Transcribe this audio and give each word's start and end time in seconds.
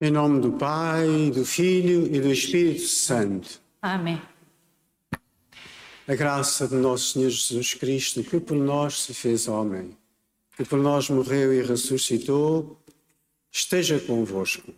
Em 0.00 0.12
nome 0.12 0.40
do 0.40 0.52
Pai, 0.52 1.32
do 1.34 1.44
Filho 1.44 2.06
e 2.14 2.20
do 2.20 2.30
Espírito 2.30 2.86
Santo. 2.86 3.60
Amém. 3.82 4.22
A 6.06 6.14
graça 6.14 6.68
de 6.68 6.76
nosso 6.76 7.14
Senhor 7.14 7.30
Jesus 7.30 7.74
Cristo, 7.74 8.22
que 8.22 8.38
por 8.38 8.56
nós 8.56 9.02
se 9.02 9.12
fez 9.12 9.48
homem, 9.48 9.90
que 10.56 10.64
por 10.64 10.78
nós 10.78 11.10
morreu 11.10 11.52
e 11.52 11.66
ressuscitou, 11.66 12.80
esteja 13.50 13.98
convosco. 13.98 14.72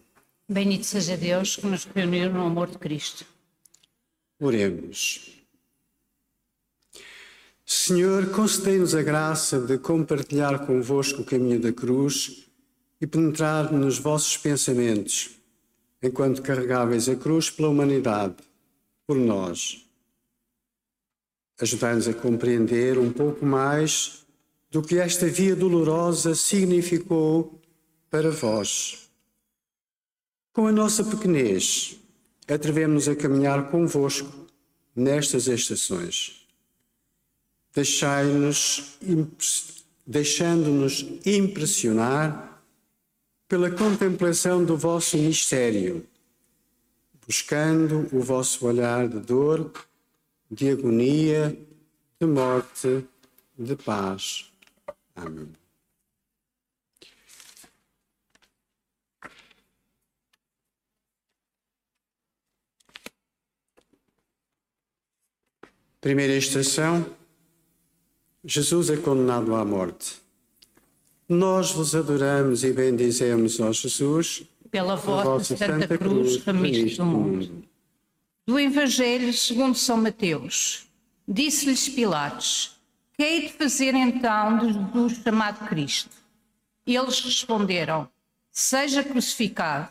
Bendito 0.48 0.86
seja 0.86 1.18
Deus 1.18 1.56
que 1.56 1.66
nos 1.66 1.84
reuniu 1.84 2.32
no 2.32 2.46
amor 2.46 2.70
de 2.70 2.78
Cristo. 2.78 3.26
Oremos. 4.40 5.38
Senhor, 7.66 8.30
concedei-nos 8.30 8.94
a 8.94 9.02
graça 9.02 9.60
de 9.60 9.76
compartilhar 9.76 10.66
convosco 10.66 11.20
o 11.20 11.24
caminho 11.26 11.60
da 11.60 11.74
cruz 11.74 12.49
e 13.00 13.06
penetrar 13.06 13.72
nos 13.72 13.98
vossos 13.98 14.36
pensamentos, 14.36 15.30
enquanto 16.02 16.42
carregáveis 16.42 17.08
a 17.08 17.16
cruz 17.16 17.48
pela 17.48 17.68
humanidade, 17.68 18.36
por 19.06 19.16
nós. 19.16 19.86
Ajudai-nos 21.60 22.08
a 22.08 22.14
compreender 22.14 22.98
um 22.98 23.12
pouco 23.12 23.44
mais 23.44 24.26
do 24.70 24.82
que 24.82 24.98
esta 24.98 25.26
via 25.26 25.56
dolorosa 25.56 26.34
significou 26.34 27.60
para 28.10 28.30
vós. 28.30 29.10
Com 30.52 30.66
a 30.66 30.72
nossa 30.72 31.04
pequenez, 31.04 31.96
atrevemos-nos 32.48 33.08
a 33.08 33.16
caminhar 33.16 33.70
convosco 33.70 34.46
nestas 34.94 35.46
estações. 35.46 36.46
Deixai-nos, 37.74 38.98
deixando-nos 40.06 41.06
impressionar 41.24 42.49
pela 43.50 43.68
contemplação 43.68 44.64
do 44.64 44.76
vosso 44.76 45.18
mistério, 45.18 46.06
buscando 47.26 48.08
o 48.12 48.20
vosso 48.22 48.64
olhar 48.64 49.08
de 49.08 49.18
dor, 49.18 49.72
de 50.48 50.70
agonia, 50.70 51.58
de 52.20 52.26
morte, 52.28 53.04
de 53.58 53.74
paz. 53.74 54.52
Amém. 55.16 55.52
Primeira 66.00 66.34
estação: 66.36 67.04
Jesus 68.44 68.90
é 68.90 68.96
condenado 68.96 69.56
à 69.56 69.64
morte. 69.64 70.19
Nós 71.30 71.70
vos 71.70 71.94
adoramos 71.94 72.64
e 72.64 72.72
bendizemos, 72.72 73.60
ó 73.60 73.70
Jesus, 73.72 74.42
Pela 74.68 74.96
vossa 74.96 75.56
Santa 75.56 75.96
Cruz, 75.96 76.42
remistos 76.44 76.96
do 76.96 77.06
mundo. 77.06 77.64
Do 78.44 78.58
Evangelho 78.58 79.32
segundo 79.32 79.76
São 79.76 79.96
Mateus. 79.96 80.88
Disse-lhes 81.28 81.88
Pilatos: 81.88 82.80
Que 83.16 83.22
hei 83.22 83.40
de 83.42 83.52
fazer 83.52 83.94
então 83.94 84.58
de 84.58 84.72
Jesus 84.72 85.22
chamado 85.22 85.68
Cristo? 85.68 86.10
Eles 86.84 87.20
responderam: 87.20 88.08
Seja 88.50 89.04
crucificado. 89.04 89.88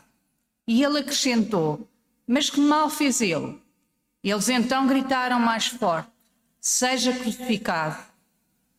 E 0.68 0.84
ele 0.84 0.98
acrescentou: 0.98 1.88
Mas 2.26 2.50
que 2.50 2.60
mal 2.60 2.90
fez 2.90 3.22
ele? 3.22 3.58
Eles 4.22 4.50
então 4.50 4.86
gritaram 4.86 5.40
mais 5.40 5.68
forte: 5.68 6.10
Seja 6.60 7.14
crucificado. 7.14 7.96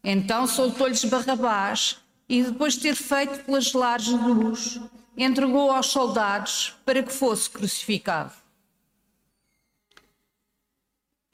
Então 0.04 0.46
soltou-lhes 0.46 1.04
Barrabás 1.06 2.01
e, 2.32 2.44
depois 2.44 2.76
de 2.76 2.80
ter 2.80 2.96
feito 2.96 3.44
flagelar 3.44 4.00
Jesus, 4.00 4.80
entregou 5.18 5.70
aos 5.70 5.88
soldados 5.88 6.74
para 6.86 7.04
que 7.04 7.12
fosse 7.12 7.50
crucificado. 7.50 8.32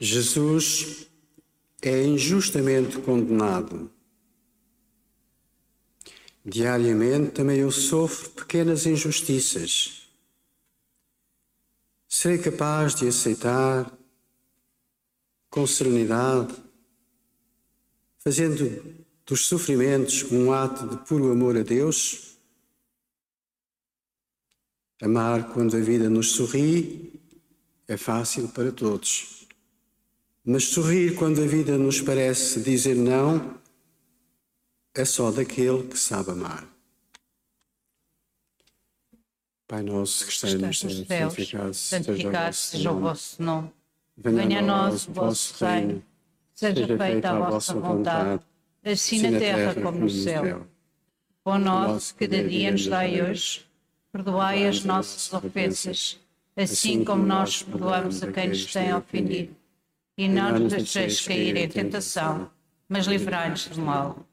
Jesus 0.00 1.06
é 1.80 2.02
injustamente 2.02 2.98
condenado. 2.98 3.88
Diariamente 6.44 7.30
também 7.30 7.58
eu 7.58 7.70
sofro 7.70 8.30
pequenas 8.30 8.84
injustiças. 8.84 10.08
Serei 12.08 12.38
capaz 12.38 12.96
de 12.96 13.06
aceitar 13.06 13.88
com 15.48 15.64
serenidade, 15.64 16.56
fazendo 18.18 19.06
dos 19.28 19.46
sofrimentos 19.46 20.24
um 20.32 20.50
ato 20.52 20.88
de 20.88 20.96
puro 21.04 21.30
amor 21.30 21.54
a 21.56 21.62
Deus? 21.62 22.38
Amar 25.02 25.52
quando 25.52 25.76
a 25.76 25.80
vida 25.80 26.08
nos 26.08 26.32
sorri 26.32 27.20
é 27.86 27.96
fácil 27.96 28.48
para 28.48 28.72
todos. 28.72 29.46
Mas 30.42 30.64
sorrir 30.64 31.14
quando 31.14 31.42
a 31.42 31.46
vida 31.46 31.76
nos 31.76 32.00
parece 32.00 32.60
dizer 32.62 32.96
não 32.96 33.60
é 34.94 35.04
só 35.04 35.30
daquele 35.30 35.86
que 35.86 35.98
sabe 35.98 36.30
amar. 36.30 36.66
Pai 39.68 39.82
nosso 39.82 40.24
que 40.24 40.32
estás 40.32 40.54
nos 40.54 40.78
céus, 41.06 41.76
santificado, 41.76 42.54
seja 42.54 42.90
o 42.90 42.98
vosso 42.98 43.42
nome. 43.42 43.70
Venha 44.16 44.60
a 44.60 44.62
nós 44.62 45.06
o 45.06 45.12
vosso 45.12 45.62
reino. 45.62 46.02
Seja 46.54 46.86
feita 46.96 47.30
a 47.30 47.50
vossa 47.50 47.74
vontade, 47.74 48.42
assim 48.92 49.20
na 49.22 49.38
terra 49.38 49.74
como 49.74 49.98
no 49.98 50.10
céu. 50.10 50.66
Pão 51.44 51.58
nosso 51.58 52.14
cada 52.14 52.42
dia 52.44 52.70
nos 52.70 52.86
dai 52.86 53.22
hoje. 53.22 53.66
Perdoai 54.12 54.66
as 54.66 54.84
nossas 54.84 55.32
ofensas, 55.32 56.18
assim 56.56 57.04
como 57.04 57.24
nós 57.24 57.62
perdoamos 57.62 58.22
a 58.22 58.32
quem 58.32 58.48
nos 58.48 58.72
tem 58.72 58.92
ofendido. 58.94 59.54
E 60.16 60.28
não 60.28 60.58
nos 60.58 60.72
deixeis 60.72 61.26
cair 61.26 61.56
em 61.56 61.68
tentação, 61.68 62.50
mas 62.88 63.06
livrai-nos 63.06 63.68
do 63.68 63.80
mal. 63.80 64.26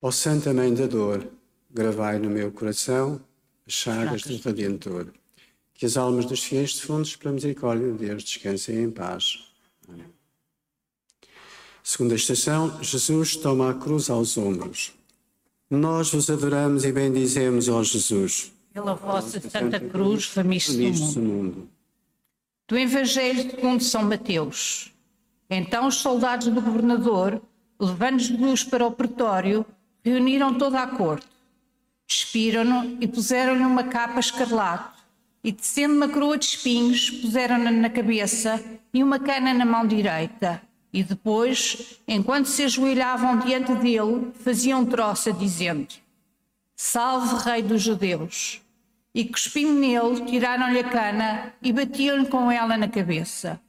Ó 0.00 0.10
Santa 0.10 0.52
Mãe 0.54 0.72
da 0.72 0.86
Dor, 0.86 1.26
gravai 1.70 2.18
no 2.18 2.30
meu 2.30 2.52
coração 2.52 3.20
as 3.66 3.72
chagas 3.72 4.22
do 4.22 4.36
Redentor. 4.36 5.12
Que 5.74 5.84
as 5.84 5.96
almas 5.96 6.24
dos 6.24 6.42
fiéis 6.42 6.74
defuntos, 6.74 7.16
pela 7.16 7.34
misericórdia 7.34 7.92
de 7.92 7.98
Deus, 7.98 8.22
descansem 8.22 8.82
em 8.82 8.90
paz. 8.90 9.52
Amém. 9.88 10.15
Segunda 11.88 12.16
estação, 12.16 12.82
Jesus 12.82 13.36
toma 13.36 13.70
a 13.70 13.74
cruz 13.74 14.10
aos 14.10 14.36
ombros. 14.36 14.92
Nós 15.70 16.10
vos 16.10 16.28
adoramos 16.28 16.84
e 16.84 16.90
bendizemos, 16.90 17.68
ó 17.68 17.80
Jesus. 17.80 18.52
Pela 18.72 18.94
vossa 18.94 19.40
Santa 19.40 19.78
Cruz, 19.78 20.34
remistos 20.34 21.14
do 21.14 21.20
mundo. 21.22 21.68
Do 22.66 22.76
Evangelho 22.76 23.48
segundo 23.48 23.84
São 23.84 24.02
Mateus. 24.02 24.92
Então 25.48 25.86
os 25.86 25.94
soldados 25.94 26.48
do 26.48 26.60
governador, 26.60 27.40
levando 27.80 28.18
Jesus 28.18 28.64
para 28.64 28.84
o 28.84 28.90
pretório, 28.90 29.64
reuniram 30.04 30.58
toda 30.58 30.80
a 30.80 30.88
corte. 30.88 31.28
Despiram-no 32.04 32.98
e 33.00 33.06
puseram-lhe 33.06 33.64
uma 33.64 33.84
capa 33.84 34.18
escarlate 34.18 34.98
e, 35.44 35.52
tecendo 35.52 35.94
uma 35.94 36.08
coroa 36.08 36.36
de 36.36 36.46
espinhos, 36.46 37.10
puseram-na 37.10 37.70
na 37.70 37.88
cabeça 37.88 38.60
e 38.92 39.04
uma 39.04 39.20
cana 39.20 39.54
na 39.54 39.64
mão 39.64 39.86
direita. 39.86 40.60
E 40.92 41.02
depois, 41.02 42.00
enquanto 42.06 42.46
se 42.46 42.64
ajoelhavam 42.64 43.38
diante 43.40 43.74
dele, 43.74 44.32
faziam 44.34 44.84
troça, 44.86 45.32
dizendo: 45.32 45.94
Salve, 46.74 47.44
Rei 47.44 47.62
dos 47.62 47.82
Judeus! 47.82 48.62
E 49.14 49.24
cuspindo 49.24 49.72
nele, 49.72 50.26
tiraram-lhe 50.26 50.78
a 50.78 50.88
cana 50.88 51.54
e 51.62 51.72
batiam-lhe 51.72 52.26
com 52.26 52.50
ela 52.50 52.76
na 52.76 52.88
cabeça. 52.88 53.60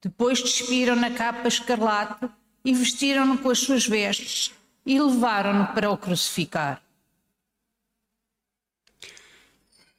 Depois 0.00 0.42
despiram 0.42 0.94
na 0.94 1.10
capa 1.10 1.48
escarlate 1.48 2.28
e 2.64 2.74
vestiram-no 2.74 3.38
com 3.38 3.50
as 3.50 3.58
suas 3.58 3.86
vestes 3.86 4.52
e 4.84 5.00
levaram-no 5.00 5.68
para 5.68 5.90
o 5.90 5.96
crucificar. 5.96 6.82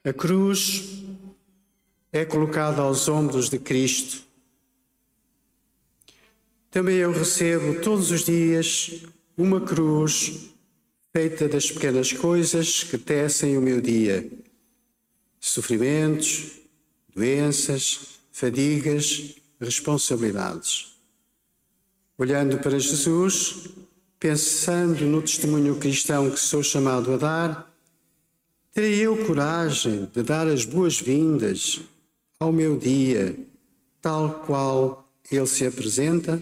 A 0.03 0.13
cruz 0.13 1.03
é 2.12 2.24
colocada 2.24 2.81
aos 2.81 3.07
ombros 3.09 3.50
de 3.50 3.59
Cristo. 3.59 4.29
Também 6.71 6.98
eu 6.98 7.12
recebo 7.12 7.81
todos 7.81 8.12
os 8.12 8.25
dias 8.25 9.04
uma 9.38 9.62
cruz 9.62 10.51
feita 11.12 11.48
das 11.48 11.71
pequenas 11.71 12.13
coisas 12.13 12.83
que 12.83 12.98
tecem 12.98 13.57
o 13.57 13.62
meu 13.62 13.81
dia: 13.81 14.30
sofrimentos, 15.39 16.51
doenças, 17.16 18.19
fadigas, 18.31 19.36
responsabilidades. 19.60 20.95
Olhando 22.18 22.57
para 22.60 22.77
Jesus, 22.77 23.69
pensando 24.19 25.06
no 25.06 25.21
testemunho 25.21 25.77
cristão 25.77 26.30
que 26.30 26.39
sou 26.39 26.62
chamado 26.62 27.13
a 27.13 27.18
dar, 27.18 27.69
Terei 28.71 29.00
eu 29.00 29.25
coragem 29.25 30.07
de 30.13 30.21
dar 30.21 30.48
as 30.48 30.63
boas-vindas 30.63 31.81
ao 32.39 32.51
meu 32.51 32.77
dia, 32.77 33.36
tal 34.01 34.44
qual 34.45 35.12
ele 35.30 35.48
se 35.48 35.66
apresenta? 35.66 36.42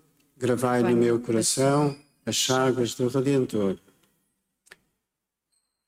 gravai 0.41 0.81
no 0.81 0.97
meu 0.97 1.19
coração 1.19 1.95
as 2.25 2.35
chagas 2.35 2.95
do 2.95 3.07
Redentor. 3.07 3.77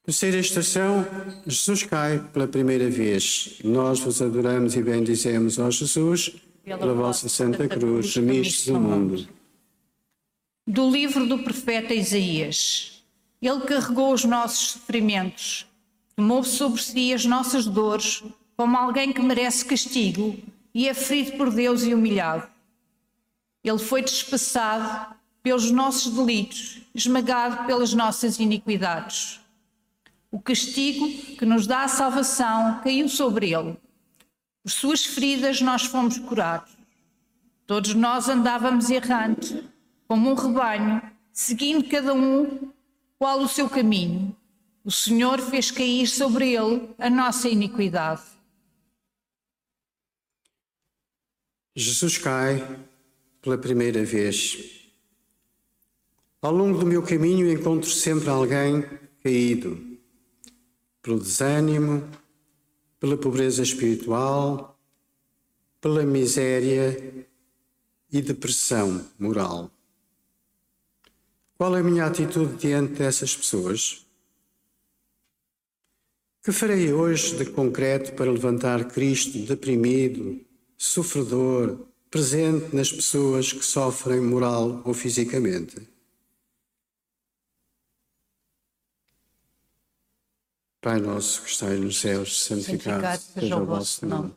Terceira 0.06 0.38
estação, 0.38 1.08
Jesus 1.48 1.84
cai 1.84 2.20
pela 2.20 2.48
primeira 2.48 2.88
vez. 2.90 3.60
Nós 3.64 4.00
vos 4.00 4.22
adoramos 4.22 4.76
e 4.76 4.84
bendizemos, 4.84 5.58
ó 5.58 5.72
Jesus, 5.72 6.36
pela 6.64 6.94
vossa 6.94 7.28
Santa 7.28 7.68
Cruz, 7.68 8.16
remistes 8.16 8.68
do 8.68 8.80
mundo. 8.80 9.28
Do 10.68 10.90
livro 10.90 11.26
do 11.26 11.40
profeta 11.40 11.94
Isaías. 11.94 13.04
Ele 13.42 13.62
carregou 13.62 14.14
os 14.14 14.24
nossos 14.24 14.74
sofrimentos, 14.74 15.66
tomou 16.16 16.44
sobre 16.44 16.82
si 16.82 17.12
as 17.12 17.26
nossas 17.26 17.66
dores, 17.66 18.24
como 18.56 18.78
alguém 18.78 19.12
que 19.12 19.22
merece 19.22 19.66
castigo 19.66 20.38
e 20.74 20.88
é 20.88 20.94
ferido 20.94 21.38
por 21.38 21.52
Deus 21.52 21.84
e 21.84 21.94
humilhado. 21.94 22.53
Ele 23.64 23.80
foi 23.80 24.02
despassado 24.02 25.16
pelos 25.42 25.72
nossos 25.72 26.14
delitos, 26.14 26.82
esmagado 26.94 27.66
pelas 27.66 27.94
nossas 27.94 28.40
iniquidades. 28.40 29.40
O 30.32 30.40
castigo 30.40 31.08
que 31.38 31.46
nos 31.46 31.68
dá 31.68 31.84
a 31.84 31.88
salvação 31.88 32.82
caiu 32.84 33.08
sobre 33.08 33.54
ele. 33.54 33.78
Por 34.64 34.72
suas 34.72 35.06
feridas 35.06 35.62
nós 35.62 35.84
fomos 35.84 36.18
curados. 36.18 36.72
Todos 37.68 37.94
nós 37.94 38.28
andávamos 38.28 38.90
errantes, 38.90 39.64
como 40.08 40.32
um 40.32 40.34
rebanho, 40.34 41.02
seguindo 41.32 41.88
cada 41.88 42.14
um 42.14 42.72
qual 43.18 43.42
o 43.42 43.48
seu 43.48 43.70
caminho. 43.70 44.36
O 44.84 44.92
Senhor 44.92 45.40
fez 45.40 45.72
cair 45.72 46.08
sobre 46.08 46.54
ele 46.54 46.90
a 47.00 47.10
nossa 47.10 47.48
iniquidade. 47.48 48.24
Jesus 51.76 52.18
cai 52.18 52.62
pela 53.44 53.58
primeira 53.58 54.04
vez. 54.06 54.90
Ao 56.42 56.52
longo 56.52 56.80
do 56.80 56.86
meu 56.86 57.04
caminho 57.04 57.52
encontro 57.52 57.90
sempre 57.90 58.30
alguém 58.30 58.84
caído 59.22 60.00
pelo 61.02 61.20
desânimo, 61.20 62.10
pela 63.00 63.18
pobreza 63.18 63.62
espiritual, 63.62 64.80
pela 65.82 66.06
miséria 66.06 67.28
e 68.10 68.22
depressão 68.22 69.06
moral. 69.20 69.70
Qual 71.58 71.76
é 71.76 71.82
a 71.82 71.84
minha 71.84 72.06
atitude 72.06 72.56
diante 72.56 72.94
dessas 72.94 73.36
pessoas? 73.36 74.06
Que 76.42 76.52
farei 76.54 76.94
hoje 76.94 77.36
de 77.36 77.46
concreto 77.46 78.14
para 78.14 78.32
levantar 78.32 78.86
Cristo 78.86 79.38
deprimido, 79.40 80.40
sofredor, 80.78 81.93
presente 82.14 82.76
nas 82.76 82.92
pessoas 82.92 83.52
que 83.52 83.66
sofrem 83.66 84.22
moral 84.22 84.84
ou 84.86 84.94
fisicamente? 84.94 85.76
Pai 90.80 91.00
nosso 91.00 91.42
que 91.42 91.50
estais 91.50 91.80
nos 91.80 92.00
céus, 92.00 92.44
santificado, 92.44 93.20
seja 93.20 93.58
o 93.58 93.66
vosso 93.66 94.06
nome. 94.06 94.36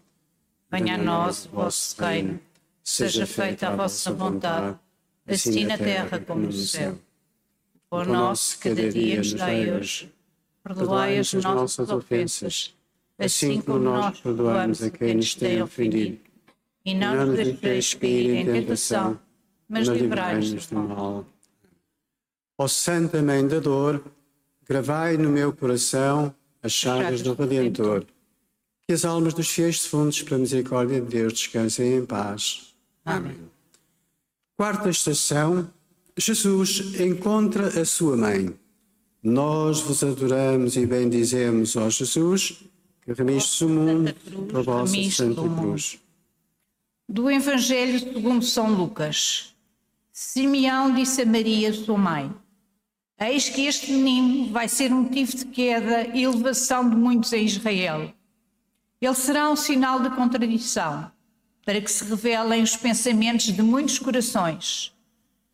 Venha 0.70 0.94
a 0.94 0.98
nós 0.98 1.44
o 1.44 1.50
vosso 1.50 2.02
reino. 2.02 2.40
Seja 2.82 3.26
feita 3.26 3.68
a 3.68 3.76
vossa 3.76 4.10
vontade, 4.10 4.78
assim 5.26 5.66
na 5.66 5.76
terra 5.76 6.18
como 6.18 6.46
no 6.46 6.52
céu. 6.52 6.98
O 7.90 8.04
nosso 8.04 8.58
cada 8.58 8.90
dia 8.90 9.18
nos 9.18 9.34
dai 9.34 9.70
hoje. 9.70 10.10
Perdoai 10.64 11.18
as 11.18 11.30
nossas 11.34 11.90
ofensas, 11.90 12.74
assim 13.18 13.60
como 13.60 13.78
nós 13.80 14.18
perdoamos 14.18 14.82
a 14.82 14.88
quem 14.88 15.16
nos 15.16 15.34
tem 15.34 15.60
ofendido. 15.60 16.25
E 16.86 16.94
não 16.94 17.26
nos 17.26 17.36
deixeis 17.36 17.92
cair 17.94 18.30
em 18.30 18.46
tentação, 18.46 19.20
mas 19.68 19.88
livrai-nos 19.88 20.66
do 20.68 20.76
mal. 20.76 21.26
Ó 22.56 22.68
Santa 22.68 23.20
Mãe 23.20 23.46
da 23.46 23.58
Dor, 23.58 24.02
Gravai 24.68 25.16
no 25.16 25.30
meu 25.30 25.52
coração 25.52 26.34
as 26.60 26.72
chagas 26.72 27.22
do 27.22 27.34
Redentor. 27.34 28.04
Que 28.86 28.94
as 28.94 29.04
almas 29.04 29.32
dos 29.32 29.48
fiéis 29.48 29.80
defuntos, 29.80 30.22
pela 30.22 30.40
misericórdia 30.40 31.00
de 31.00 31.06
Deus, 31.06 31.34
descansem 31.34 31.94
em 31.94 32.04
paz. 32.04 32.74
Amém. 33.04 33.36
Quarta 34.56 34.90
estação: 34.90 35.70
Jesus 36.16 36.98
encontra 37.00 37.80
a 37.80 37.84
sua 37.84 38.16
mãe. 38.16 38.52
Nós 39.22 39.80
vos 39.80 40.02
adoramos 40.02 40.76
e 40.76 40.84
bendizemos, 40.84 41.76
ó 41.76 41.88
Jesus, 41.88 42.64
que 43.02 43.12
remistes 43.12 43.60
o 43.60 43.68
mundo 43.68 44.14
pela 44.48 44.62
vossa 44.62 45.10
Santa 45.10 45.42
Cruz. 45.42 46.00
Do 47.08 47.30
Evangelho 47.30 48.00
segundo 48.00 48.44
São 48.44 48.74
Lucas. 48.74 49.54
Simeão 50.10 50.92
disse 50.92 51.22
a 51.22 51.26
Maria, 51.26 51.72
sua 51.72 51.96
mãe: 51.96 52.34
Eis 53.20 53.48
que 53.48 53.64
este 53.64 53.92
menino 53.92 54.52
vai 54.52 54.66
ser 54.66 54.90
motivo 54.90 55.36
de 55.36 55.44
queda 55.44 56.08
e 56.08 56.24
elevação 56.24 56.90
de 56.90 56.96
muitos 56.96 57.32
em 57.32 57.44
Israel. 57.44 58.12
Ele 59.00 59.14
será 59.14 59.48
um 59.48 59.54
sinal 59.54 60.00
de 60.00 60.10
contradição, 60.16 61.08
para 61.64 61.80
que 61.80 61.88
se 61.88 62.02
revelem 62.04 62.64
os 62.64 62.74
pensamentos 62.74 63.52
de 63.52 63.62
muitos 63.62 64.00
corações. 64.00 64.92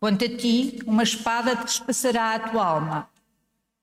Quanto 0.00 0.24
a 0.24 0.34
ti, 0.34 0.78
uma 0.86 1.02
espada 1.02 1.54
despassará 1.54 2.34
a 2.34 2.48
tua 2.48 2.64
alma. 2.64 3.10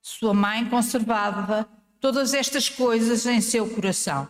Sua 0.01 0.33
mãe 0.33 0.67
conservava 0.67 1.69
todas 1.99 2.33
estas 2.33 2.67
coisas 2.67 3.27
em 3.27 3.39
seu 3.41 3.69
coração. 3.69 4.27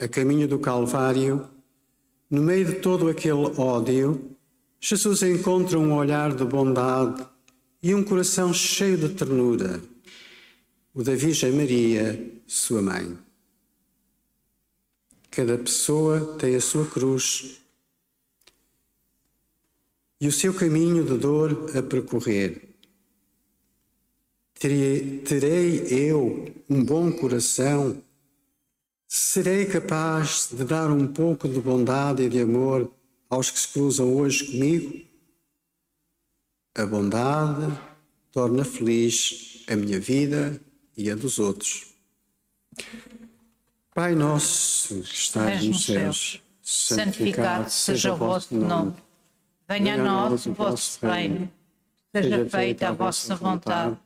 A 0.00 0.06
caminho 0.06 0.46
do 0.46 0.60
Calvário, 0.60 1.48
no 2.30 2.40
meio 2.40 2.64
de 2.66 2.74
todo 2.76 3.08
aquele 3.08 3.52
ódio, 3.56 4.36
Jesus 4.80 5.22
encontra 5.22 5.76
um 5.76 5.92
olhar 5.92 6.32
de 6.36 6.44
bondade 6.44 7.26
e 7.82 7.92
um 7.92 8.04
coração 8.04 8.54
cheio 8.54 8.96
de 8.96 9.08
ternura, 9.08 9.82
o 10.94 11.02
da 11.02 11.16
Virgem 11.16 11.50
Maria, 11.52 12.32
sua 12.46 12.80
mãe. 12.80 13.18
Cada 15.32 15.58
pessoa 15.58 16.36
tem 16.38 16.54
a 16.54 16.60
sua 16.60 16.86
cruz 16.86 17.60
e 20.20 20.28
o 20.28 20.32
seu 20.32 20.54
caminho 20.54 21.04
de 21.04 21.18
dor 21.18 21.70
a 21.76 21.82
percorrer. 21.82 22.68
Terei, 24.54 25.86
eu 25.90 26.54
um 26.68 26.84
bom 26.84 27.10
coração? 27.12 28.00
Serei 29.10 29.64
capaz 29.64 30.50
de 30.52 30.62
dar 30.64 30.90
um 30.90 31.06
pouco 31.06 31.48
de 31.48 31.58
bondade 31.58 32.24
e 32.24 32.28
de 32.28 32.42
amor 32.42 32.92
aos 33.30 33.50
que 33.50 33.58
se 33.58 33.68
cruzam 33.68 34.14
hoje 34.14 34.44
comigo, 34.44 35.00
a 36.76 36.84
bondade 36.84 37.72
torna 38.30 38.66
feliz 38.66 39.64
a 39.66 39.74
minha 39.74 39.98
vida 39.98 40.60
e 40.94 41.10
a 41.10 41.14
dos 41.14 41.38
outros. 41.38 41.86
Pai 43.94 44.14
nosso 44.14 45.00
que 45.00 45.14
estás 45.14 45.64
nos 45.64 45.86
céus, 45.86 46.42
santificado 46.62 47.70
seja 47.70 48.12
o 48.12 48.16
vosso 48.18 48.54
nome. 48.54 48.94
Venha 49.66 49.94
a 49.94 49.96
nós 49.96 50.44
o 50.44 50.52
vosso 50.52 50.98
reino. 51.06 51.50
Seja 52.14 52.46
feita 52.46 52.88
a 52.90 52.92
vossa 52.92 53.34
vontade, 53.36 53.96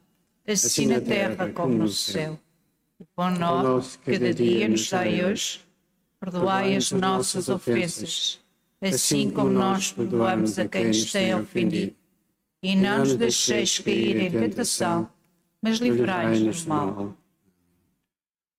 assim 0.47 0.87
na 0.87 1.01
terra 1.01 1.51
como 1.51 1.75
no 1.75 1.89
céu. 1.89 2.39
O 3.03 3.07
pão 3.17 3.31
nosso 3.33 3.99
cada 3.99 4.33
dia 4.33 4.69
nos 4.69 4.89
dai 4.89 5.25
hoje. 5.25 5.61
Perdoai 6.21 6.77
as 6.77 6.93
nossas 6.93 7.49
ofensas 7.49 8.43
assim 8.89 9.31
como 9.31 9.51
nós 9.51 9.93
perdoamos 9.93 10.59
a 10.59 10.67
quem 10.67 10.89
nos 10.89 11.13
tem 11.13 11.35
ofendido. 11.35 11.95
E 12.63 12.77
não 12.77 13.01
nos 13.01 13.17
deixeis 13.17 13.79
cair 13.79 14.17
em 14.17 14.31
tentação, 14.31 15.09
mas 15.61 15.79
livrai-nos 15.79 16.65
do 16.65 16.69
mal. 16.69 17.17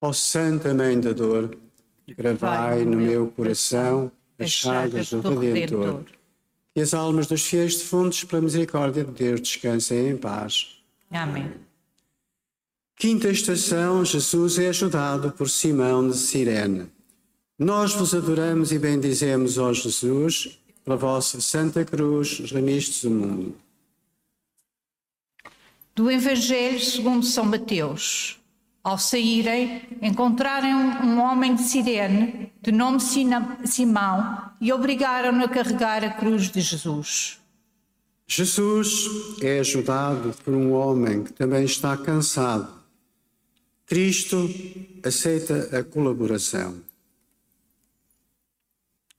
Ó 0.02 0.12
Santa 0.12 0.74
Mãe 0.74 1.00
da 1.00 1.14
Dor, 1.14 1.58
gravai 2.08 2.84
no 2.84 2.98
meu 2.98 3.28
coração 3.28 4.12
as 4.38 4.52
chagas 4.52 5.10
do 5.10 5.40
Redentor. 5.40 6.04
Que 6.74 6.82
as 6.82 6.94
almas 6.94 7.28
dos 7.28 7.44
fiéis 7.44 7.76
defuntos, 7.78 8.24
pela 8.24 8.42
misericórdia 8.42 9.06
de 9.06 9.12
Deus, 9.12 9.42
descansem 9.42 10.10
em 10.10 10.18
paz. 10.18 10.84
Amém. 11.12 11.52
Quinta 12.96 13.30
estação: 13.30 14.06
Jesus 14.06 14.60
é 14.60 14.70
ajudado 14.70 15.32
por 15.32 15.50
Simão 15.50 16.08
de 16.08 16.18
Sirene. 16.18 16.88
Nós 17.58 17.94
vos 17.94 18.14
adoramos 18.14 18.72
e 18.72 18.80
bendizemos, 18.80 19.58
ó 19.58 19.72
Jesus, 19.72 20.60
pela 20.84 20.98
vossa 20.98 21.40
Santa 21.40 21.86
Cruz, 21.86 22.40
os 22.40 22.52
remistos 22.52 23.04
do 23.04 23.12
mundo. 23.12 23.56
Do 25.96 26.10
Evangelho 26.10 26.80
segundo 26.80 27.26
São 27.26 27.46
Mateus. 27.46 28.40
Ao 28.84 28.98
saírem, 28.98 29.84
encontraram 30.02 31.06
um 31.06 31.22
homem 31.22 31.56
de 31.56 31.62
Sirene, 31.62 32.52
de 32.62 32.72
nome 32.72 33.00
Simão, 33.00 34.52
e 34.60 34.74
obrigaram-no 34.74 35.46
a 35.46 35.48
carregar 35.48 36.04
a 36.04 36.10
cruz 36.10 36.52
de 36.52 36.60
Jesus. 36.60 37.40
Jesus 38.28 39.06
é 39.42 39.60
ajudado 39.60 40.34
por 40.44 40.54
um 40.54 40.74
homem 40.74 41.24
que 41.24 41.32
também 41.32 41.64
está 41.64 41.96
cansado. 41.96 42.83
Cristo 43.94 44.50
aceita 45.04 45.78
a 45.78 45.84
colaboração. 45.84 46.82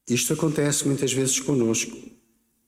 Isto 0.09 0.33
acontece 0.33 0.85
muitas 0.85 1.13
vezes 1.13 1.39
conosco. 1.39 1.97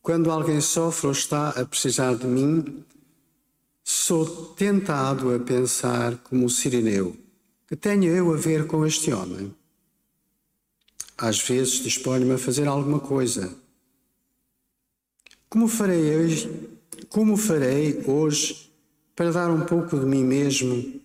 Quando 0.00 0.30
alguém 0.30 0.60
sofre 0.60 1.08
ou 1.08 1.12
está 1.12 1.48
a 1.48 1.66
precisar 1.66 2.14
de 2.14 2.28
mim, 2.28 2.84
sou 3.82 4.54
tentado 4.54 5.34
a 5.34 5.40
pensar 5.40 6.16
como 6.18 6.46
o 6.46 6.48
sirineu, 6.48 7.16
que 7.66 7.74
tenho 7.74 8.04
eu 8.04 8.32
a 8.32 8.36
ver 8.36 8.68
com 8.68 8.86
este 8.86 9.12
homem. 9.12 9.52
Às 11.18 11.40
vezes 11.40 11.82
disponho-me 11.82 12.34
a 12.34 12.38
fazer 12.38 12.68
alguma 12.68 13.00
coisa. 13.00 13.52
Como 15.48 15.66
farei 15.66 16.16
hoje, 16.16 16.68
como 17.08 17.36
farei 17.36 18.04
hoje 18.06 18.70
para 19.16 19.32
dar 19.32 19.50
um 19.50 19.62
pouco 19.66 19.98
de 19.98 20.06
mim 20.06 20.22
mesmo 20.22 21.04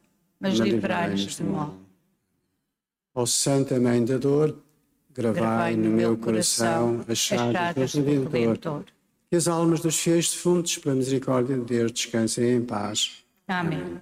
mas 0.41 0.55
livrai-nos 0.55 1.37
do 1.37 1.45
mal. 1.45 1.77
Ó 3.13 3.25
Santa 3.25 3.79
Mãe 3.79 4.03
da 4.03 4.17
Dor, 4.17 4.57
Gravai 5.13 5.75
no 5.75 5.89
meu 5.89 6.17
coração 6.17 7.03
as 7.07 7.17
chagas 7.17 7.93
do 7.93 8.03
Redentor. 8.03 8.85
Que 9.29 9.35
as 9.35 9.47
almas 9.47 9.81
dos 9.81 9.97
fiéis 9.97 10.29
defuntos, 10.31 10.77
pela 10.77 10.95
misericórdia 10.95 11.57
de 11.57 11.65
Deus, 11.65 11.91
descansem 11.91 12.55
em 12.55 12.65
paz. 12.65 13.23
Amém. 13.47 13.99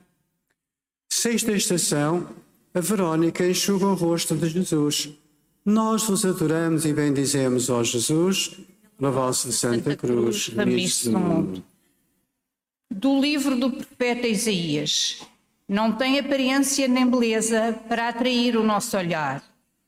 Sexta 1.12 1.52
estação, 1.52 2.30
a 2.74 2.80
Verónica 2.80 3.46
enxuga 3.46 3.88
o 3.88 3.96
rosto 3.96 4.36
de 4.36 4.50
Jesus. 4.50 5.10
Nós 5.66 6.04
vos 6.04 6.26
adoramos 6.26 6.86
e 6.86 6.94
bendizemos, 6.94 7.70
ó 7.70 7.84
Jesus, 7.84 8.60
na 9.00 9.10
vossa 9.10 9.52
Santa 9.52 9.96
Cruz, 9.96 10.48
remisso 10.50 11.12
do 11.12 11.20
mundo. 11.20 11.64
Do 12.92 13.20
livro 13.20 13.56
do 13.60 13.72
profeta 13.72 14.28
Isaías. 14.28 15.22
Não 15.70 15.94
tem 15.94 16.20
aparência 16.20 16.88
nem 16.88 17.08
beleza 17.08 17.80
para 17.88 18.10
atrair 18.10 18.58
o 18.58 18.64
nosso 18.64 18.98
olhar 18.98 19.42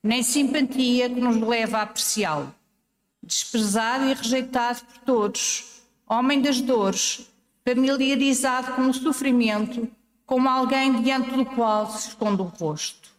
nem 0.03 0.23
simpatia 0.23 1.09
que 1.09 1.19
nos 1.19 1.38
leva 1.38 1.77
a 1.77 1.81
apreciá-lo. 1.83 2.53
Desprezado 3.21 4.05
e 4.05 4.13
rejeitado 4.13 4.81
por 4.83 4.97
todos, 5.00 5.83
homem 6.09 6.41
das 6.41 6.59
dores, 6.59 7.29
familiarizado 7.63 8.73
com 8.73 8.89
o 8.89 8.93
sofrimento, 8.93 9.88
como 10.25 10.50
alguém 10.50 11.01
diante 11.03 11.29
do 11.31 11.45
qual 11.45 11.91
se 11.91 12.09
esconde 12.09 12.41
o 12.41 12.45
rosto. 12.45 13.11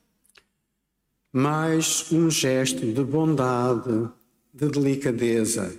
Mais 1.33 2.11
um 2.11 2.29
gesto 2.29 2.81
de 2.81 3.05
bondade, 3.05 4.09
de 4.53 4.69
delicadeza, 4.69 5.75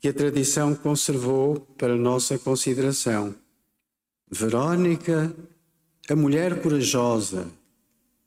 que 0.00 0.08
a 0.08 0.12
tradição 0.12 0.74
conservou 0.74 1.60
para 1.78 1.94
nossa 1.94 2.36
consideração. 2.36 3.34
Verónica, 4.28 5.34
a 6.08 6.16
mulher 6.16 6.60
corajosa 6.60 7.50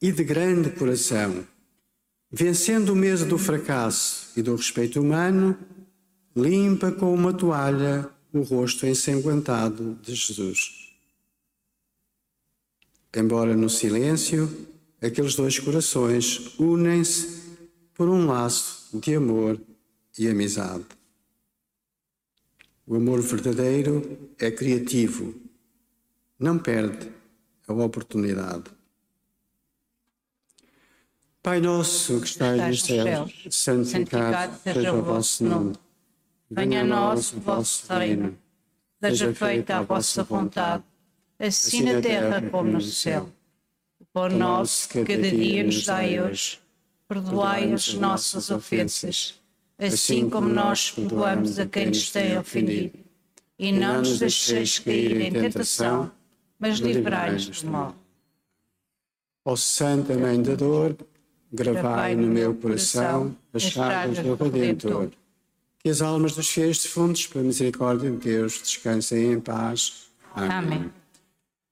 e 0.01 0.11
de 0.11 0.23
grande 0.23 0.71
coração, 0.71 1.45
Vencendo 2.37 2.91
o 2.91 2.95
medo 2.97 3.25
do 3.25 3.37
fracasso 3.37 4.37
e 4.37 4.41
do 4.41 4.57
respeito 4.57 4.99
humano, 4.99 5.57
limpa 6.35 6.91
com 6.91 7.13
uma 7.13 7.33
toalha 7.33 8.09
o 8.33 8.41
rosto 8.41 8.85
ensanguentado 8.85 9.97
de 10.01 10.13
Jesus. 10.13 10.91
Embora 13.15 13.55
no 13.55 13.69
silêncio, 13.69 14.67
aqueles 15.01 15.35
dois 15.35 15.59
corações 15.59 16.59
unem-se 16.59 17.41
por 17.93 18.09
um 18.09 18.25
laço 18.25 18.99
de 18.99 19.15
amor 19.15 19.57
e 20.19 20.27
amizade. 20.27 20.83
O 22.85 22.95
amor 22.95 23.21
verdadeiro 23.21 24.29
é 24.37 24.51
criativo, 24.51 25.33
não 26.37 26.59
perde 26.59 27.09
a 27.67 27.73
oportunidade. 27.73 28.63
Pai 31.41 31.61
nosso 31.61 32.19
que 32.21 32.27
estais 32.27 32.59
nos 32.59 32.83
céus, 32.83 33.47
santificado 33.51 34.57
seja 34.63 34.93
o 34.93 35.03
vosso 35.03 35.43
nome. 35.43 35.75
Venha 36.49 36.81
a 36.81 36.83
nós 36.83 37.33
o 37.33 37.39
vosso 37.39 37.91
reino. 37.93 38.35
Seja 38.99 39.33
feita 39.33 39.77
a 39.77 39.81
vossa 39.83 40.23
vontade, 40.23 40.83
assim 41.37 41.83
na 41.83 42.01
terra 42.01 42.41
como 42.49 42.71
no 42.71 42.81
céu. 42.81 43.29
O 43.99 44.05
pão 44.05 44.29
nosso 44.29 44.89
que 44.89 45.05
cada 45.05 45.29
dia 45.29 45.63
nos 45.63 45.85
dai 45.85 46.19
hoje. 46.19 46.59
Perdoai 47.07 47.71
as 47.73 47.93
nossas 47.93 48.49
ofensas, 48.49 49.39
assim 49.77 50.27
como 50.27 50.49
nós 50.49 50.89
perdoamos 50.89 51.59
a 51.59 51.67
quem 51.67 51.87
nos 51.87 52.09
tem 52.09 52.35
ofendido. 52.37 52.97
E 53.59 53.71
não 53.71 53.99
nos 53.99 54.17
deixeis 54.17 54.79
cair 54.79 55.21
em 55.21 55.31
tentação, 55.31 56.11
mas 56.59 56.79
livrai-nos 56.79 57.61
do 57.61 57.69
mal. 57.69 57.95
Ó 59.43 59.55
Santa 59.55 60.15
Mãe 60.15 60.41
da 60.41 60.55
Dor, 60.55 60.95
gravai 61.51 62.15
no 62.15 62.27
meu 62.27 62.55
coração 62.55 63.35
as 63.53 63.63
chagas 63.63 64.19
do 64.19 64.35
Redentor. 64.35 65.09
Que 65.79 65.89
as 65.89 66.01
almas 66.01 66.33
dos 66.33 66.49
fiéis 66.49 66.81
defuntos, 66.81 67.27
pela 67.27 67.43
misericórdia 67.43 68.09
de 68.09 68.17
Deus, 68.17 68.59
descansem 68.59 69.33
em 69.33 69.39
paz. 69.39 70.07
Amém. 70.33 70.51
Amém. 70.51 70.91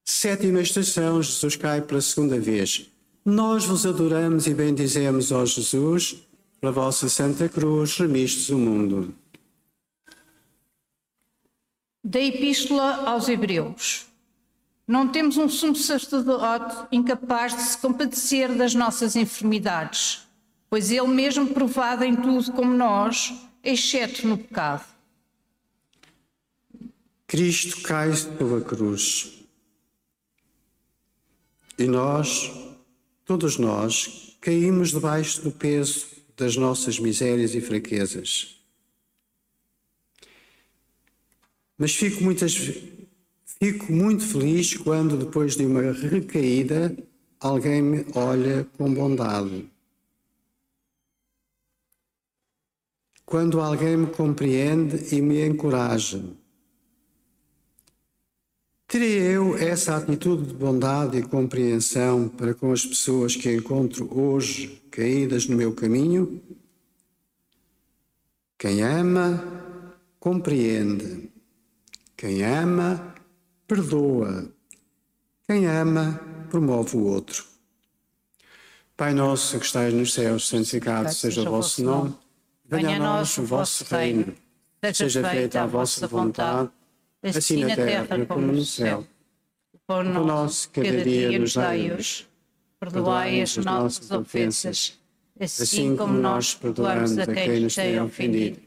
Sétima 0.06 0.62
estação, 0.62 1.22
Jesus 1.24 1.56
cai 1.56 1.82
pela 1.82 2.02
segunda 2.02 2.40
vez. 2.40 2.90
Nós 3.26 3.66
vos 3.66 3.86
adoramos 3.86 4.48
e 4.48 4.54
bendizemos, 4.54 5.32
ó 5.32 5.46
Jesus, 5.46 6.18
pela 6.60 6.72
vossa 6.72 7.10
Santa 7.10 7.50
Cruz, 7.50 7.98
remistes 7.98 8.50
o 8.50 8.58
mundo. 8.58 9.16
Da 12.04 12.20
Epístola 12.20 13.10
aos 13.10 13.30
Hebreus. 13.30 14.06
Não 14.88 15.08
temos 15.08 15.38
um 15.38 15.48
sumo 15.48 15.76
sacerdote 15.76 16.88
incapaz 16.92 17.56
de 17.56 17.62
se 17.64 17.78
compadecer 17.78 18.54
das 18.54 18.76
nossas 18.76 19.16
enfermidades, 19.16 20.28
pois 20.70 20.92
ele 20.92 21.08
mesmo 21.08 21.48
provado 21.54 22.04
em 22.04 22.16
tudo 22.16 22.52
como 22.52 22.74
nós, 22.74 23.34
exceto 23.64 24.28
no 24.28 24.38
pecado. 24.38 24.86
Cristo 27.26 27.82
cai 27.82 28.12
pela 28.38 28.62
cruz. 28.62 29.46
E 31.80 31.86
nós, 31.86 32.52
todos 33.26 33.58
nós, 33.58 34.38
caímos 34.42 34.92
debaixo 34.92 35.42
do 35.42 35.52
peso 35.52 36.08
das 36.36 36.58
nossas 36.58 37.00
misérias 37.00 37.56
e 37.56 37.62
fraquezas. 37.62 38.58
Mas 41.78 41.96
fico 41.96 42.24
muitas 42.24 42.54
Fico 43.64 43.94
muito 43.94 44.28
feliz 44.28 44.76
quando, 44.76 45.16
depois 45.16 45.56
de 45.56 45.66
uma 45.66 45.94
recaída, 45.94 46.94
alguém 47.40 47.82
me 47.82 48.06
olha 48.14 48.68
com 48.78 48.94
bondade. 48.94 49.72
Quando 53.26 53.62
alguém 53.62 53.96
me 53.96 54.08
compreende 54.08 55.16
e 55.16 55.22
me 55.22 55.48
encoraja. 55.48 56.22
Terei 58.86 59.18
eu 59.18 59.56
essa 59.56 59.96
atitude 59.96 60.48
de 60.48 60.54
bondade 60.56 61.18
e 61.20 61.24
compreensão 61.24 62.28
para 62.28 62.54
com 62.54 62.74
as 62.74 62.86
pessoas 62.86 63.34
que 63.34 63.50
encontro 63.50 64.10
hoje 64.14 64.84
caídas 64.92 65.48
no 65.48 65.56
meu 65.56 65.74
caminho? 65.74 66.44
Quem 68.58 68.82
ama, 68.82 69.42
compreende. 70.20 71.32
Quem 72.18 72.44
ama, 72.44 73.13
perdoa. 73.74 74.48
Quem 75.48 75.66
ama, 75.66 76.20
promove 76.50 76.96
o 76.96 77.06
outro. 77.08 77.44
Pai 78.96 79.14
nosso 79.14 79.60
que 79.60 79.66
estais 79.66 79.92
nos 79.94 80.14
céus, 80.14 80.48
santificado 80.48 81.12
seja 81.12 81.42
o 81.42 81.46
vosso 81.46 81.84
nome. 81.84 82.16
Venha 82.66 82.98
a 82.98 83.00
nós 83.00 83.36
o 83.40 83.44
vosso 83.44 83.84
reino. 83.86 84.36
Seja 84.94 85.28
feita 85.28 85.64
a 85.64 85.66
vossa 85.66 86.08
vontade, 86.08 86.70
assim 87.24 87.64
na 87.64 87.76
terra 87.76 88.26
como 88.28 88.48
no 88.48 88.64
céu. 88.64 89.08
pão 89.88 90.04
nosso 90.04 90.70
cada 90.70 91.04
dia 91.04 91.40
nos 91.40 91.56
dai 91.56 91.92
hoje. 91.92 92.28
Perdoai 92.80 93.42
as 93.42 93.58
nossas 93.58 94.12
ofensas, 94.12 95.00
assim, 95.40 95.64
assim 95.64 95.96
como 95.96 96.14
nós 96.14 96.54
perdoamos 96.54 97.18
a 97.18 97.26
quem 97.26 97.62
nos 97.62 97.76
tem 97.76 98.00
ofendido. 98.00 98.60